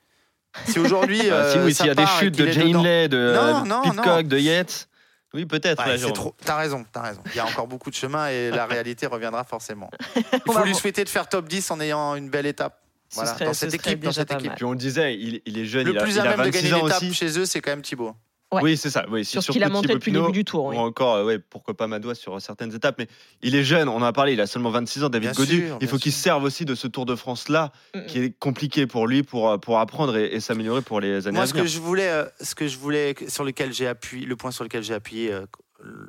Si 0.66 0.80
aujourd'hui. 0.80 1.20
Ah, 1.32 1.52
si 1.52 1.58
euh, 1.60 1.66
oui, 1.66 1.74
s'il 1.76 1.86
y 1.86 1.90
a 1.90 1.96
des 1.96 2.06
chutes 2.08 2.36
de 2.36 2.48
Jay 2.50 2.72
de 2.72 3.82
Pitcock, 3.84 4.28
de 4.28 4.38
Yates. 4.40 4.88
Oui, 5.36 5.46
peut-être. 5.46 5.80
Ouais, 5.84 5.90
là, 5.90 5.94
c'est 5.94 6.00
Jérôme. 6.00 6.14
trop. 6.14 6.36
T'as 6.44 6.56
raison, 6.58 6.84
t'as 6.92 7.02
raison. 7.04 7.22
Il 7.28 7.36
y 7.36 7.40
a 7.40 7.46
encore 7.46 7.68
beaucoup 7.68 7.92
de 7.92 7.96
chemin 7.96 8.30
et 8.30 8.50
la 8.50 8.66
réalité 8.66 9.06
reviendra 9.06 9.44
forcément. 9.44 9.92
Il 10.16 10.24
On 10.48 10.54
faut 10.54 10.64
lui 10.64 10.74
souhaiter 10.74 11.04
de 11.04 11.10
faire 11.10 11.30
top 11.30 11.48
10 11.48 11.70
en 11.70 11.80
ayant 11.80 12.16
une 12.16 12.30
belle 12.32 12.48
étape. 12.48 12.82
ce 13.10 13.16
Voilà, 13.18 13.34
serait- 13.36 13.46
dans 13.46 13.54
ce 13.54 13.60
cette 13.60 13.80
serait 13.80 13.92
équipe, 13.92 14.04
dans 14.04 14.12
cette 14.12 14.32
équipe. 14.32 14.56
Puis 14.56 14.66
on 14.66 14.72
le 14.72 14.78
disait, 14.80 15.14
il, 15.14 15.40
il 15.46 15.60
est 15.60 15.66
jeune, 15.66 15.86
Le 15.86 15.92
il 15.94 15.98
a, 16.00 16.02
plus 16.02 16.14
il 16.16 16.20
à 16.20 16.24
a 16.24 16.26
même 16.36 16.40
de 16.40 16.44
26 16.46 16.64
gagner 16.72 16.84
l'étape 16.84 17.12
chez 17.14 17.38
eux, 17.40 17.46
c'est 17.46 17.62
quand 17.62 17.70
même 17.70 17.84
Thibaut. 17.84 18.16
Ouais. 18.52 18.62
Oui, 18.64 18.78
c'est 18.78 18.90
ça. 18.90 19.06
Oui, 19.12 19.24
Sur 19.24 19.44
ce 19.44 19.52
qu'il 19.52 19.64
a 19.64 19.70
montré 19.70 19.94
depuis 19.94 20.12
le 20.12 20.22
début 20.22 20.32
du 20.32 20.44
tour. 20.44 20.66
oui. 20.66 20.76
Ou 20.76 20.80
encore, 20.80 21.16
euh, 21.18 21.24
ouais, 21.26 21.38
pourquoi 21.38 21.76
pas 21.78 21.86
Madois 21.86 22.16
sur 22.16 22.42
certaines 22.42 22.74
étapes. 22.74 22.96
Mais 22.98 23.08
il 23.44 23.54
est 23.54 23.64
jeune, 23.64 23.88
on 23.88 23.98
en 23.98 24.02
a 24.04 24.12
parlé, 24.12 24.34
il 24.34 24.42
a 24.42 24.48
seulement 24.48 24.72
26 24.72 25.04
ans, 25.04 25.10
David 25.10 25.30
Bien 25.30 25.38
Godu. 25.38 25.68
sûr, 25.68 25.78
il 25.82 25.88
faut 25.88 25.98
qu'il 26.00 26.12
se 26.12 26.20
serve 26.20 26.44
aussi 26.44 26.66
de 26.66 26.74
ce 26.74 26.88
Tour 26.88 27.06
de 27.06 27.16
France-là, 27.16 27.72
Mm, 27.94 28.06
qui 28.08 28.20
est 28.20 28.40
compliqué 28.40 28.88
pour 28.88 29.06
lui, 29.06 29.22
pour, 29.22 29.50
euh, 29.52 29.58
pour 29.60 29.78
apprendre 29.80 30.18
et, 30.18 30.34
et 30.34 30.40
s'améliorer 30.40 30.82
pour 30.82 31.00
les 31.00 31.28
années 31.28 31.36
Moi, 31.36 31.44
à 31.44 31.48
ce 31.48 31.52
venir. 31.54 31.66
que 31.66 31.70
je 31.70 31.80
voulais, 31.80 32.10
euh, 32.10 32.26
ce 32.42 32.56
que 32.56 32.68
je 32.68 32.78
voulais, 32.80 33.14
sur 33.28 33.44
lequel 33.44 33.72
j'ai 33.72 33.86
appuyé, 33.88 34.26
le 34.26 34.36
point 34.36 34.50
sur 34.52 34.64
lequel 34.64 34.82
j'ai 34.84 34.96
appuyé 34.96 35.32
euh, 35.32 35.46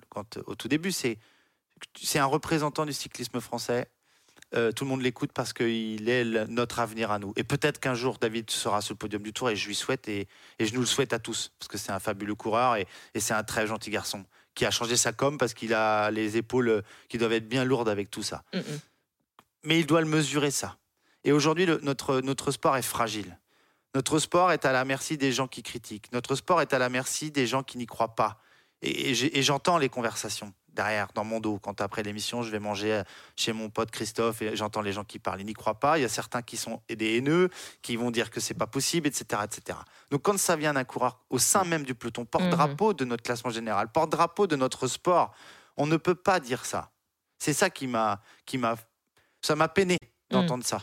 quand, 0.09 0.39
au 0.47 0.55
tout 0.55 0.69
début, 0.69 0.93
c'est 0.93 1.19
c'est 1.99 2.19
un 2.19 2.27
représentant 2.27 2.85
du 2.87 2.93
cyclisme 2.93 3.41
français. 3.41 3.87
Euh, 4.57 4.73
tout 4.73 4.83
le 4.85 4.91
monde 4.91 5.03
l'écoute 5.03 5.31
parce 5.33 5.53
qu'il 5.53 6.09
est 6.09 6.25
le- 6.25 6.45
notre 6.47 6.81
avenir 6.81 7.13
à 7.13 7.21
nous. 7.21 7.33
Et 7.37 7.45
peut-être 7.45 7.79
qu'un 7.79 7.95
jour, 7.95 8.19
David 8.21 8.51
sera 8.51 8.81
sur 8.81 8.95
le 8.95 8.99
podium 8.99 9.23
du 9.23 9.33
Tour 9.33 9.49
et 9.49 9.55
je 9.55 9.69
lui 9.69 9.77
souhaite 9.77 10.09
et, 10.09 10.27
et 10.59 10.67
je 10.67 10.75
nous 10.75 10.81
le 10.81 10.87
souhaite 10.87 11.13
à 11.13 11.21
tous 11.21 11.53
parce 11.59 11.69
que 11.69 11.79
c'est 11.79 11.93
un 11.93 12.01
fabuleux 12.01 12.35
coureur 12.35 12.75
et, 12.75 12.89
et 13.15 13.21
c'est 13.21 13.33
un 13.35 13.45
très 13.45 13.69
gentil 13.69 13.91
garçon 13.91 14.25
qui 14.57 14.67
a 14.67 14.73
changé 14.73 14.97
sa 14.97 15.13
com 15.13 15.39
parce 15.39 15.55
qu'il 15.55 15.73
a 15.73 16.11
les 16.11 16.37
épaules 16.37 16.83
qui 17.09 17.17
doivent 17.17 17.33
être 17.35 17.49
bien 17.49 17.65
lourdes 17.65 17.89
avec 17.89 18.11
tout 18.11 18.25
ça. 18.25 18.43
Mais 19.63 19.79
il 19.79 19.87
doit 19.87 20.01
le 20.01 20.09
mesurer 20.09 20.51
ça. 20.51 20.79
Et 21.23 21.31
aujourd'hui, 21.31 21.67
notre, 21.83 22.21
notre 22.21 22.51
sport 22.51 22.77
est 22.77 22.83
fragile. 22.83 23.39
Notre 23.95 24.19
sport 24.19 24.51
est 24.51 24.65
à 24.65 24.73
la 24.73 24.85
merci 24.85 25.17
des 25.17 25.31
gens 25.33 25.47
qui 25.47 25.63
critiquent. 25.63 26.11
Notre 26.13 26.35
sport 26.35 26.61
est 26.61 26.73
à 26.75 26.79
la 26.81 26.89
merci 26.89 27.31
des 27.31 27.47
gens 27.47 27.63
qui 27.63 27.79
n'y 27.79 27.87
croient 27.87 28.17
pas. 28.17 28.41
Et 28.83 29.15
j'entends 29.43 29.79
les 29.79 29.89
conversations 29.91 30.53
derrière, 30.75 31.09
dans 31.15 31.25
mon 31.25 31.41
dos. 31.41 31.59
Quand 31.59 31.81
après 31.81 32.03
l'émission, 32.03 32.43
je 32.43 32.51
vais 32.51 32.59
manger 32.59 32.93
euh, 32.93 33.03
chez 33.37 33.53
mon 33.53 33.71
pote 33.71 33.91
Christophe 33.91 34.43
et 34.43 34.57
j'entends 34.57 34.83
les 34.83 34.93
gens 34.93 35.05
qui 35.05 35.19
parlent. 35.19 35.41
Ils 35.41 35.47
n'y 35.47 35.53
croient 35.53 35.79
pas. 35.79 35.99
Il 35.99 36.03
y 36.03 36.05
a 36.05 36.09
certains 36.09 36.43
qui 36.43 36.57
sont 36.57 36.81
des 36.89 37.17
haineux, 37.17 37.51
qui 37.83 37.97
vont 37.97 38.11
dire 38.11 38.31
que 38.31 38.41
c'est 38.41 38.55
pas 38.55 38.67
possible, 38.67 39.07
etc., 39.07 39.43
etc. 39.45 39.79
Donc 40.11 40.23
quand 40.23 40.39
ça 40.39 40.57
vient 40.57 40.75
d'un 40.75 40.85
coureur 40.85 41.21
au 41.31 41.39
sein 41.39 41.65
même 41.65 41.85
du 41.85 41.95
peloton, 41.95 42.25
porte-drapeau 42.25 42.95
de 42.95 43.05
notre 43.05 43.23
classement 43.23 43.51
général, 43.51 43.91
porte-drapeau 43.91 44.47
de 44.47 44.57
notre 44.57 44.87
sport, 44.87 45.35
on 45.77 45.87
ne 45.87 45.97
peut 45.97 46.15
pas 46.15 46.41
dire 46.41 46.65
ça. 46.65 46.91
C'est 47.39 47.55
ça 47.55 47.71
qui 47.71 47.87
m'a, 47.87 48.21
qui 48.45 48.59
m'a, 48.59 48.77
ça 49.41 49.57
m'a 49.57 49.69
peiné 49.69 49.97
d'entendre 50.31 50.65
ça. 50.65 50.83